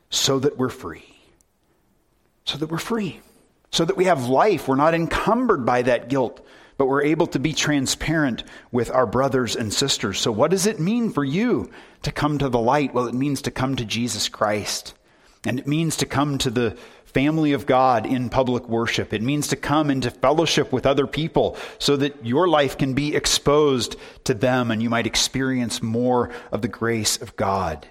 so 0.09 0.39
that 0.39 0.57
we're 0.57 0.69
free. 0.69 1.05
So 2.45 2.57
that 2.57 2.69
we're 2.69 2.77
free. 2.77 3.19
So 3.71 3.85
that 3.85 3.97
we 3.97 4.05
have 4.05 4.27
life. 4.27 4.67
We're 4.67 4.75
not 4.75 4.93
encumbered 4.93 5.65
by 5.65 5.83
that 5.83 6.09
guilt 6.09 6.45
but 6.79 6.87
we're 6.87 7.03
able 7.03 7.27
to 7.27 7.39
be 7.39 7.51
transparent 7.51 8.45
with 8.71 8.89
our 8.89 9.05
brothers 9.05 9.57
and 9.57 9.71
sisters. 9.71 10.17
So, 10.17 10.31
what 10.31 10.49
does 10.49 10.65
it 10.65 10.79
mean 10.79 11.11
for 11.11 11.25
you 11.25 11.69
to 12.03 12.11
come 12.11 12.37
to 12.37 12.47
the 12.47 12.57
light? 12.57 12.93
Well, 12.93 13.07
it 13.07 13.13
means 13.13 13.41
to 13.43 13.51
come 13.51 13.75
to 13.75 13.83
Jesus 13.83 14.29
Christ. 14.29 14.93
And 15.45 15.59
it 15.59 15.67
means 15.67 15.97
to 15.97 16.05
come 16.05 16.37
to 16.37 16.49
the 16.49 16.77
family 17.13 17.53
of 17.53 17.65
God 17.65 18.05
in 18.05 18.29
public 18.29 18.67
worship. 18.69 19.13
It 19.13 19.21
means 19.21 19.47
to 19.47 19.55
come 19.55 19.89
into 19.89 20.11
fellowship 20.11 20.71
with 20.71 20.85
other 20.85 21.07
people 21.07 21.57
so 21.79 21.97
that 21.97 22.25
your 22.25 22.47
life 22.47 22.77
can 22.77 22.93
be 22.93 23.15
exposed 23.15 23.95
to 24.25 24.33
them 24.33 24.71
and 24.71 24.81
you 24.81 24.89
might 24.89 25.07
experience 25.07 25.81
more 25.81 26.31
of 26.51 26.61
the 26.61 26.67
grace 26.67 27.17
of 27.17 27.35
God. 27.35 27.87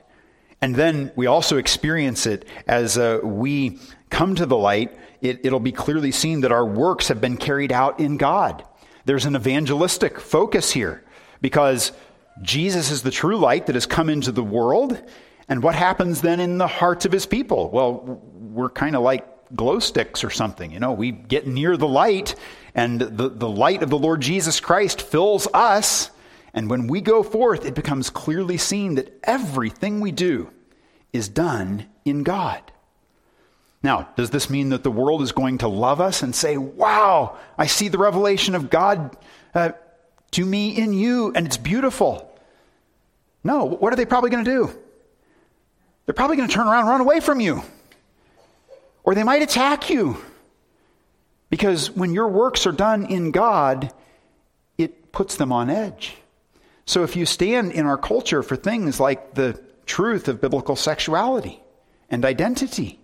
And 0.60 0.74
then 0.74 1.12
we 1.16 1.26
also 1.26 1.56
experience 1.56 2.26
it 2.26 2.46
as 2.66 2.98
uh, 2.98 3.20
we 3.22 3.78
come 4.10 4.34
to 4.36 4.46
the 4.46 4.56
light. 4.56 4.96
It, 5.20 5.40
it'll 5.44 5.60
be 5.60 5.72
clearly 5.72 6.12
seen 6.12 6.40
that 6.42 6.52
our 6.52 6.66
works 6.66 7.08
have 7.08 7.20
been 7.20 7.36
carried 7.36 7.72
out 7.72 8.00
in 8.00 8.16
God. 8.16 8.64
There's 9.04 9.24
an 9.24 9.36
evangelistic 9.36 10.20
focus 10.20 10.70
here 10.72 11.04
because 11.40 11.92
Jesus 12.42 12.90
is 12.90 13.02
the 13.02 13.10
true 13.10 13.36
light 13.36 13.66
that 13.66 13.74
has 13.74 13.86
come 13.86 14.08
into 14.08 14.32
the 14.32 14.44
world. 14.44 15.00
And 15.48 15.62
what 15.62 15.74
happens 15.74 16.20
then 16.20 16.40
in 16.40 16.58
the 16.58 16.66
hearts 16.66 17.06
of 17.06 17.12
his 17.12 17.24
people? 17.24 17.70
Well, 17.70 18.20
we're 18.58 18.68
kind 18.68 18.96
of 18.96 19.02
like 19.02 19.54
glow 19.54 19.78
sticks 19.78 20.24
or 20.24 20.30
something. 20.30 20.72
You 20.72 20.80
know, 20.80 20.92
we 20.92 21.12
get 21.12 21.46
near 21.46 21.76
the 21.76 21.86
light, 21.86 22.34
and 22.74 23.00
the, 23.00 23.28
the 23.28 23.48
light 23.48 23.84
of 23.84 23.88
the 23.88 23.98
Lord 23.98 24.20
Jesus 24.20 24.58
Christ 24.58 25.00
fills 25.00 25.46
us. 25.54 26.10
And 26.52 26.68
when 26.68 26.88
we 26.88 27.00
go 27.00 27.22
forth, 27.22 27.64
it 27.64 27.76
becomes 27.76 28.10
clearly 28.10 28.56
seen 28.56 28.96
that 28.96 29.16
everything 29.22 30.00
we 30.00 30.10
do 30.10 30.50
is 31.12 31.28
done 31.28 31.86
in 32.04 32.24
God. 32.24 32.60
Now, 33.80 34.08
does 34.16 34.30
this 34.30 34.50
mean 34.50 34.70
that 34.70 34.82
the 34.82 34.90
world 34.90 35.22
is 35.22 35.30
going 35.30 35.58
to 35.58 35.68
love 35.68 36.00
us 36.00 36.22
and 36.22 36.34
say, 36.34 36.56
Wow, 36.56 37.38
I 37.56 37.66
see 37.66 37.86
the 37.86 37.98
revelation 37.98 38.56
of 38.56 38.70
God 38.70 39.16
uh, 39.54 39.70
to 40.32 40.44
me 40.44 40.76
in 40.76 40.92
you, 40.92 41.32
and 41.32 41.46
it's 41.46 41.56
beautiful? 41.56 42.36
No, 43.44 43.66
what 43.66 43.92
are 43.92 43.96
they 43.96 44.04
probably 44.04 44.30
going 44.30 44.44
to 44.44 44.50
do? 44.50 44.78
They're 46.06 46.14
probably 46.14 46.36
going 46.36 46.48
to 46.48 46.54
turn 46.54 46.66
around 46.66 46.80
and 46.80 46.88
run 46.88 47.00
away 47.02 47.20
from 47.20 47.38
you. 47.38 47.62
Or 49.08 49.14
they 49.14 49.24
might 49.24 49.40
attack 49.40 49.88
you. 49.88 50.18
Because 51.48 51.90
when 51.90 52.12
your 52.12 52.28
works 52.28 52.66
are 52.66 52.72
done 52.72 53.06
in 53.06 53.30
God, 53.30 53.90
it 54.76 55.12
puts 55.12 55.36
them 55.36 55.50
on 55.50 55.70
edge. 55.70 56.18
So 56.84 57.04
if 57.04 57.16
you 57.16 57.24
stand 57.24 57.72
in 57.72 57.86
our 57.86 57.96
culture 57.96 58.42
for 58.42 58.54
things 58.54 59.00
like 59.00 59.32
the 59.32 59.58
truth 59.86 60.28
of 60.28 60.42
biblical 60.42 60.76
sexuality 60.76 61.58
and 62.10 62.22
identity, 62.22 63.00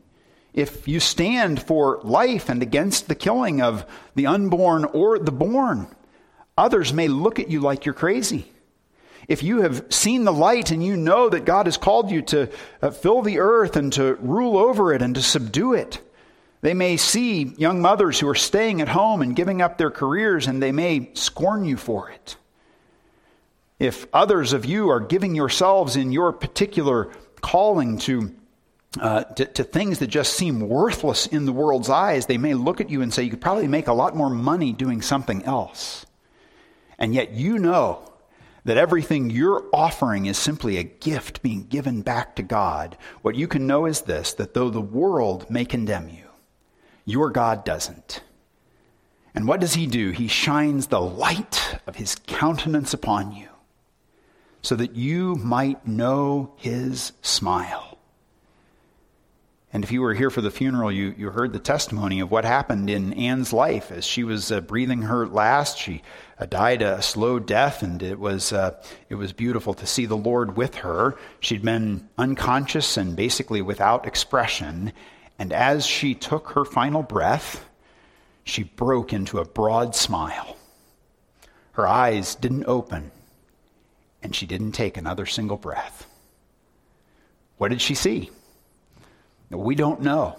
if 0.53 0.87
you 0.87 1.01
stand 1.01 1.63
for 1.63 2.03
life 2.03 2.51
and 2.51 2.63
against 2.63 3.09
the 3.09 3.15
killing 3.15 3.63
of 3.63 3.87
the 4.15 4.27
unborn 4.27 4.85
or 4.85 5.19
the 5.19 5.33
born, 5.33 5.87
others 6.59 6.93
may 6.93 7.09
look 7.09 7.39
at 7.39 7.51
you 7.51 7.61
like 7.61 7.87
you're 7.87 7.95
crazy. 7.95 8.53
If 9.29 9.43
you 9.43 9.63
have 9.63 9.87
seen 9.91 10.25
the 10.25 10.33
light 10.33 10.71
and 10.71 10.85
you 10.85 10.97
know 10.97 11.29
that 11.29 11.45
God 11.45 11.67
has 11.67 11.77
called 11.77 12.11
you 12.11 12.23
to 12.23 12.51
uh, 12.83 12.91
fill 12.91 13.23
the 13.23 13.39
earth 13.39 13.77
and 13.77 13.93
to 13.95 14.15
rule 14.17 14.59
over 14.59 14.93
it 14.93 15.03
and 15.03 15.15
to 15.15 15.23
subdue 15.23 15.75
it, 15.75 16.01
they 16.61 16.75
may 16.75 16.97
see 16.97 17.45
young 17.57 17.83
mothers 17.83 18.19
who 18.19 18.29
are 18.29 18.35
staying 18.35 18.81
at 18.81 18.89
home 18.89 19.23
and 19.23 19.37
giving 19.37 19.61
up 19.61 19.77
their 19.77 19.91
careers 19.91 20.47
and 20.47 20.63
they 20.63 20.73
may 20.73 21.11
scorn 21.15 21.65
you 21.65 21.77
for 21.77 22.11
it. 22.11 22.37
If 23.79 24.07
others 24.13 24.53
of 24.53 24.65
you 24.65 24.89
are 24.89 25.01
giving 25.01 25.35
yourselves 25.35 25.97
in 25.97 26.13
your 26.13 26.33
particular 26.33 27.11
calling 27.41 27.99
to, 27.99 28.35
uh, 28.99 29.25
to, 29.25 29.45
to 29.45 29.65
things 29.65 29.99
that 29.99 30.07
just 30.07 30.35
seem 30.35 30.61
worthless 30.61 31.27
in 31.27 31.45
the 31.45 31.53
world's 31.53 31.91
eyes, 31.91 32.27
they 32.27 32.39
may 32.39 32.55
look 32.55 32.81
at 32.81 32.89
you 32.89 33.03
and 33.03 33.13
say, 33.13 33.25
You 33.25 33.31
could 33.31 33.41
probably 33.41 33.69
make 33.69 33.89
a 33.89 33.93
lot 33.93 34.17
more 34.17 34.31
money 34.31 34.73
doing 34.73 35.03
something 35.03 35.43
else. 35.43 36.07
And 36.99 37.13
yet 37.13 37.33
you 37.33 37.59
know 37.59 38.14
that 38.65 38.77
everything 38.77 39.31
you're 39.31 39.65
offering 39.73 40.27
is 40.27 40.39
simply 40.39 40.77
a 40.77 40.83
gift 40.83 41.43
being 41.43 41.65
given 41.65 42.03
back 42.03 42.35
to 42.37 42.43
God, 42.43 42.97
what 43.23 43.35
you 43.35 43.47
can 43.47 43.67
know 43.67 43.87
is 43.87 44.03
this 44.03 44.33
that 44.35 44.55
though 44.55 44.71
the 44.71 44.81
world 44.81 45.51
may 45.51 45.65
condemn 45.65 46.09
you, 46.09 46.25
your 47.05 47.31
God 47.31 47.65
doesn't. 47.65 48.23
And 49.35 49.49
what 49.49 49.61
does 49.61 49.75
he 49.75 49.87
do? 49.87 50.11
He 50.11 50.29
shines 50.29 50.87
the 50.87 51.01
light 51.01 51.79
of 51.87 51.97
his 51.97 52.15
countenance 52.27 52.95
upon 52.95 53.33
you 53.33 53.49
so 54.63 54.77
that 54.77 54.97
you 54.97 55.35
might 55.37 55.87
know 55.87 56.55
his 56.57 57.13
smile. 57.21 57.94
And 59.75 59.83
if 59.83 59.91
you 59.91 60.03
were 60.03 60.15
here 60.15 60.31
for 60.31 60.41
the 60.41 60.53
funeral, 60.53 60.93
you, 60.93 61.17
you 61.19 61.31
heard 61.31 61.53
the 61.53 61.59
testimony 61.59 62.21
of 62.21 62.31
what 62.31 62.45
happened 62.45 62.89
in 62.89 63.13
Ann's 63.15 63.53
life 63.53 63.91
as 63.91 64.07
she 64.07 64.23
was 64.23 64.53
uh, 64.53 64.61
breathing 64.61 65.03
her 65.03 65.27
last. 65.27 65.79
She 65.79 66.03
uh, 66.39 66.47
died 66.47 66.81
a 66.81 67.03
slow 67.03 67.41
death, 67.41 67.83
and 67.83 68.01
it 68.01 68.21
was, 68.21 68.53
uh, 68.53 68.81
it 69.09 69.17
was 69.17 69.33
beautiful 69.33 69.75
to 69.75 69.85
see 69.85 70.07
the 70.07 70.17
Lord 70.17 70.57
with 70.57 70.77
her. 70.77 71.19
She'd 71.41 71.63
been 71.63 72.09
unconscious 72.17 72.97
and 72.97 73.17
basically 73.17 73.63
without 73.63 74.07
expression. 74.07 74.93
And 75.41 75.53
as 75.53 75.85
she 75.85 76.15
took 76.15 76.51
her 76.51 76.65
final 76.65 77.03
breath, 77.03 77.69
she 78.45 78.63
broke 78.63 79.13
into 79.13 79.41
a 79.41 79.45
broad 79.45 79.97
smile. 79.97 80.57
Her 81.73 81.89
eyes 81.89 82.37
didn't 82.37 82.67
open, 82.67 83.11
and 84.23 84.37
she 84.37 84.47
didn't 84.47 84.73
take 84.73 84.97
another 84.97 85.27
single 85.27 85.57
breath. 85.57 86.07
What 87.57 87.71
did 87.71 87.81
she 87.81 87.97
see? 87.97 88.31
We 89.51 89.75
don't 89.75 90.01
know 90.01 90.39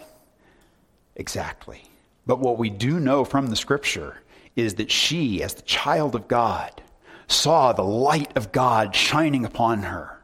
exactly. 1.15 1.83
But 2.25 2.39
what 2.39 2.57
we 2.57 2.69
do 2.69 2.99
know 2.99 3.23
from 3.23 3.47
the 3.47 3.55
scripture 3.55 4.21
is 4.55 4.75
that 4.75 4.91
she, 4.91 5.43
as 5.43 5.53
the 5.53 5.61
child 5.61 6.15
of 6.15 6.27
God, 6.27 6.81
saw 7.27 7.73
the 7.73 7.83
light 7.83 8.35
of 8.35 8.51
God 8.51 8.95
shining 8.95 9.45
upon 9.45 9.83
her, 9.83 10.21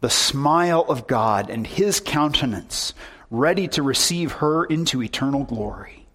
the 0.00 0.10
smile 0.10 0.84
of 0.88 1.06
God 1.06 1.50
and 1.50 1.66
his 1.66 2.00
countenance 2.00 2.94
ready 3.30 3.68
to 3.68 3.82
receive 3.82 4.32
her 4.32 4.64
into 4.64 5.02
eternal 5.02 5.44
glory. 5.44 6.06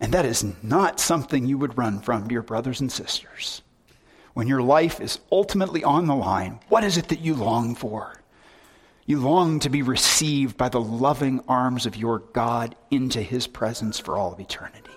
And 0.00 0.12
that 0.12 0.26
is 0.26 0.44
not 0.62 1.00
something 1.00 1.46
you 1.46 1.58
would 1.58 1.78
run 1.78 2.00
from, 2.00 2.28
dear 2.28 2.42
brothers 2.42 2.80
and 2.80 2.92
sisters. 2.92 3.62
When 4.34 4.46
your 4.46 4.62
life 4.62 5.00
is 5.00 5.20
ultimately 5.32 5.82
on 5.82 6.06
the 6.06 6.14
line, 6.14 6.60
what 6.68 6.84
is 6.84 6.98
it 6.98 7.08
that 7.08 7.20
you 7.20 7.34
long 7.34 7.74
for? 7.74 8.20
You 9.06 9.20
long 9.20 9.60
to 9.60 9.70
be 9.70 9.82
received 9.82 10.56
by 10.56 10.68
the 10.68 10.80
loving 10.80 11.40
arms 11.46 11.86
of 11.86 11.96
your 11.96 12.18
God 12.18 12.74
into 12.90 13.22
his 13.22 13.46
presence 13.46 14.00
for 14.00 14.16
all 14.16 14.32
of 14.32 14.40
eternity. 14.40 14.90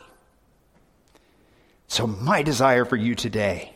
So, 1.87 2.07
my 2.07 2.41
desire 2.41 2.85
for 2.85 2.95
you 2.95 3.13
today 3.13 3.73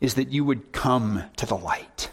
is 0.00 0.14
that 0.14 0.30
you 0.30 0.44
would 0.44 0.72
come 0.72 1.22
to 1.36 1.46
the 1.46 1.56
light. 1.56 2.10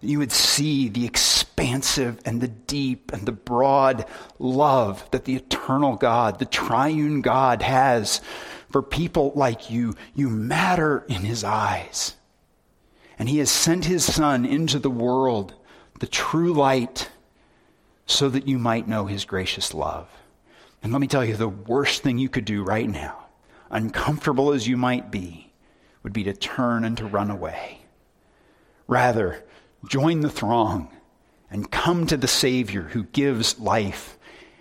That 0.00 0.06
you 0.06 0.18
would 0.18 0.32
see 0.32 0.88
the 0.88 1.06
expansive 1.06 2.20
and 2.26 2.42
the 2.42 2.48
deep 2.48 3.10
and 3.12 3.24
the 3.26 3.32
broad 3.32 4.04
love 4.38 5.10
that 5.12 5.24
the 5.24 5.36
eternal 5.36 5.96
God, 5.96 6.38
the 6.38 6.44
triune 6.44 7.22
God, 7.22 7.62
has 7.62 8.20
for 8.70 8.82
people 8.82 9.32
like 9.34 9.70
you. 9.70 9.94
You 10.14 10.28
matter 10.28 11.04
in 11.08 11.22
his 11.22 11.42
eyes. 11.42 12.14
And 13.18 13.28
he 13.28 13.38
has 13.38 13.50
sent 13.50 13.86
his 13.86 14.04
Son 14.04 14.44
into 14.44 14.78
the 14.78 14.90
world 14.90 15.54
the 16.04 16.10
true 16.10 16.52
light, 16.52 17.08
so 18.04 18.28
that 18.28 18.46
you 18.46 18.58
might 18.58 18.86
know 18.86 19.06
his 19.06 19.24
gracious 19.24 19.72
love. 19.72 20.06
And 20.82 20.92
let 20.92 21.00
me 21.00 21.06
tell 21.06 21.24
you, 21.24 21.34
the 21.34 21.48
worst 21.48 22.02
thing 22.02 22.18
you 22.18 22.28
could 22.28 22.44
do 22.44 22.62
right 22.62 22.86
now, 22.86 23.24
uncomfortable 23.70 24.52
as 24.52 24.68
you 24.68 24.76
might 24.76 25.10
be, 25.10 25.50
would 26.02 26.12
be 26.12 26.24
to 26.24 26.34
turn 26.34 26.84
and 26.84 26.94
to 26.98 27.06
run 27.06 27.30
away. 27.30 27.86
Rather, 28.86 29.42
join 29.88 30.20
the 30.20 30.28
throng 30.28 30.94
and 31.50 31.70
come 31.70 32.06
to 32.06 32.18
the 32.18 32.28
Savior 32.28 32.82
who 32.82 33.04
gives 33.04 33.58
life. 33.58 34.18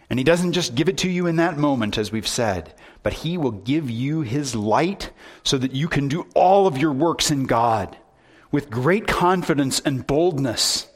And 0.10 0.18
He 0.18 0.24
doesn't 0.24 0.54
just 0.54 0.76
give 0.76 0.88
it 0.88 1.00
to 1.00 1.10
you 1.10 1.28
in 1.28 1.36
that 1.36 1.58
moment, 1.58 1.98
as 1.98 2.10
we've 2.10 2.26
said, 2.26 2.74
but 3.04 3.12
He 3.12 3.38
will 3.38 3.52
give 3.52 3.90
you 3.90 4.22
His 4.22 4.56
light 4.56 5.12
so 5.44 5.58
that 5.58 5.74
you 5.74 5.90
can 5.90 6.08
do 6.08 6.26
all 6.36 6.68
of 6.68 6.78
your 6.78 6.94
works 6.94 7.30
in 7.30 7.48
God 7.48 7.98
with 8.50 8.70
great 8.70 9.08
confidence 9.08 9.82
and 9.82 10.08
boldness 10.08 10.88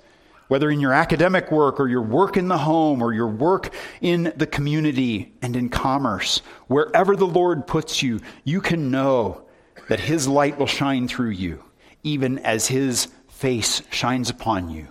whether 0.48 0.70
in 0.70 0.80
your 0.80 0.94
academic 0.94 1.52
work 1.52 1.80
or 1.80 1.88
your 1.88 2.02
work 2.02 2.38
in 2.38 2.48
the 2.48 2.58
home 2.58 3.02
or 3.02 3.14
your 3.14 3.28
work 3.28 3.74
in 4.02 4.32
the 4.36 4.48
community 4.48 5.34
and 5.42 5.56
in 5.56 5.70
commerce, 5.70 6.42
wherever 6.68 7.16
the 7.16 7.28
Lord 7.28 7.68
puts 7.68 8.02
you, 8.02 8.22
you 8.44 8.62
can 8.62 8.90
know 8.90 9.44
that 9.90 10.00
His 10.00 10.28
light 10.28 10.58
will 10.58 10.68
shine 10.68 11.08
through 11.08 11.32
you, 11.32 11.64
even 12.04 12.40
as 12.40 12.68
His 12.68 13.08
face 13.28 13.82
shines 13.90 14.30
upon 14.30 14.70
you. 14.70 14.88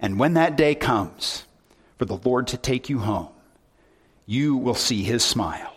And 0.00 0.18
when 0.18 0.34
that 0.34 0.56
day 0.56 0.74
comes 0.74 1.44
for 1.98 2.04
the 2.04 2.20
Lord 2.24 2.46
to 2.48 2.56
take 2.56 2.88
you 2.88 3.00
home, 3.00 3.28
you 4.26 4.56
will 4.56 4.74
see 4.74 5.02
His 5.02 5.24
smile. 5.24 5.72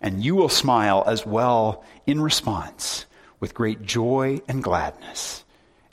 And 0.00 0.22
you 0.22 0.34
will 0.34 0.50
smile 0.50 1.02
as 1.06 1.24
well 1.24 1.82
in 2.06 2.20
response 2.20 3.06
with 3.40 3.54
great 3.54 3.82
joy 3.82 4.40
and 4.48 4.62
gladness 4.62 5.43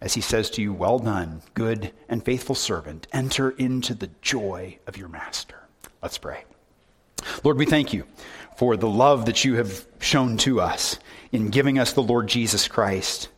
as 0.01 0.15
he 0.15 0.21
says 0.21 0.49
to 0.51 0.61
you, 0.61 0.73
Well 0.73 0.99
done, 0.99 1.41
good 1.53 1.91
and 2.09 2.23
faithful 2.23 2.55
servant. 2.55 3.07
Enter 3.13 3.51
into 3.51 3.93
the 3.93 4.09
joy 4.21 4.79
of 4.87 4.97
your 4.97 5.07
master. 5.07 5.55
Let's 6.01 6.17
pray. 6.17 6.43
Lord, 7.43 7.57
we 7.57 7.65
thank 7.65 7.93
you 7.93 8.05
for 8.55 8.75
the 8.75 8.89
love 8.89 9.25
that 9.25 9.45
you 9.45 9.55
have 9.55 9.85
shown 9.99 10.37
to 10.37 10.59
us 10.59 10.97
in 11.31 11.49
giving 11.49 11.79
us 11.79 11.93
the 11.93 12.03
Lord 12.03 12.27
Jesus 12.27 12.67
Christ. 12.67 13.29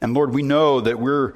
And 0.00 0.14
Lord, 0.14 0.34
we 0.34 0.42
know 0.42 0.80
that 0.80 0.98
we're 0.98 1.34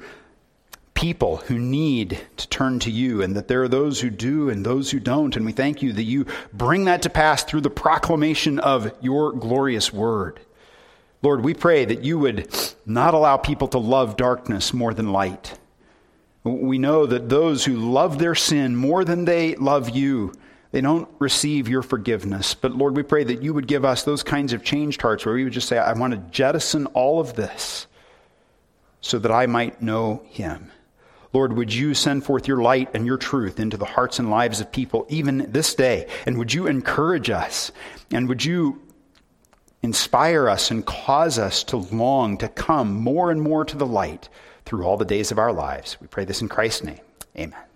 people 0.93 1.37
who 1.37 1.59
need 1.59 2.19
to 2.37 2.47
turn 2.49 2.79
to 2.79 2.89
you 2.89 3.21
and 3.21 3.35
that 3.35 3.47
there 3.47 3.61
are 3.61 3.67
those 3.67 4.01
who 4.01 4.09
do 4.09 4.49
and 4.49 4.65
those 4.65 4.89
who 4.89 4.99
don't. 4.99 5.35
And 5.35 5.45
we 5.45 5.51
thank 5.51 5.83
you 5.83 5.93
that 5.93 6.03
you 6.03 6.25
bring 6.53 6.85
that 6.85 7.03
to 7.03 7.09
pass 7.09 7.43
through 7.43 7.61
the 7.61 7.69
proclamation 7.69 8.57
of 8.59 8.91
your 9.01 9.31
glorious 9.31 9.93
word. 9.93 10.39
Lord, 11.21 11.43
we 11.43 11.53
pray 11.53 11.85
that 11.85 12.03
you 12.03 12.19
would 12.19 12.47
not 12.85 13.13
allow 13.13 13.37
people 13.37 13.67
to 13.69 13.79
love 13.79 14.17
darkness 14.17 14.73
more 14.73 14.93
than 14.93 15.11
light. 15.11 15.57
We 16.43 16.77
know 16.77 17.05
that 17.05 17.29
those 17.29 17.65
who 17.65 17.75
love 17.75 18.19
their 18.19 18.35
sin 18.35 18.75
more 18.75 19.03
than 19.03 19.25
they 19.25 19.55
love 19.55 19.89
you, 19.89 20.33
they 20.71 20.81
don't 20.81 21.09
receive 21.19 21.67
your 21.67 21.81
forgiveness. 21.81 22.53
But 22.53 22.75
Lord, 22.75 22.95
we 22.95 23.03
pray 23.03 23.23
that 23.23 23.41
you 23.41 23.53
would 23.53 23.67
give 23.67 23.83
us 23.83 24.03
those 24.03 24.23
kinds 24.23 24.53
of 24.53 24.63
changed 24.63 25.01
hearts 25.01 25.25
where 25.25 25.35
we 25.35 25.43
would 25.43 25.53
just 25.53 25.67
say, 25.67 25.77
I 25.77 25.93
want 25.93 26.13
to 26.13 26.31
jettison 26.31 26.85
all 26.87 27.19
of 27.19 27.33
this 27.33 27.87
so 29.01 29.19
that 29.19 29.31
I 29.31 29.45
might 29.47 29.81
know 29.81 30.23
him. 30.27 30.71
Lord, 31.33 31.53
would 31.53 31.73
you 31.73 31.93
send 31.93 32.23
forth 32.23 32.47
your 32.47 32.61
light 32.61 32.89
and 32.93 33.05
your 33.05 33.17
truth 33.17 33.59
into 33.59 33.77
the 33.77 33.85
hearts 33.85 34.17
and 34.19 34.29
lives 34.29 34.61
of 34.61 34.71
people 34.71 35.05
even 35.09 35.51
this 35.51 35.75
day? 35.75 36.07
And 36.25 36.37
would 36.37 36.53
you 36.53 36.67
encourage 36.67 37.29
us? 37.29 37.71
And 38.11 38.29
would 38.29 38.45
you 38.45 38.81
inspire 39.81 40.49
us 40.49 40.71
and 40.71 40.85
cause 40.85 41.37
us 41.37 41.63
to 41.65 41.77
long 41.77 42.37
to 42.37 42.47
come 42.47 42.95
more 42.95 43.31
and 43.31 43.41
more 43.41 43.65
to 43.65 43.77
the 43.77 43.85
light 43.85 44.29
through 44.65 44.83
all 44.83 44.97
the 44.97 45.05
days 45.05 45.31
of 45.31 45.39
our 45.39 45.53
lives? 45.53 45.97
We 46.01 46.07
pray 46.07 46.25
this 46.25 46.41
in 46.41 46.49
Christ's 46.49 46.83
name. 46.83 46.99
Amen. 47.37 47.67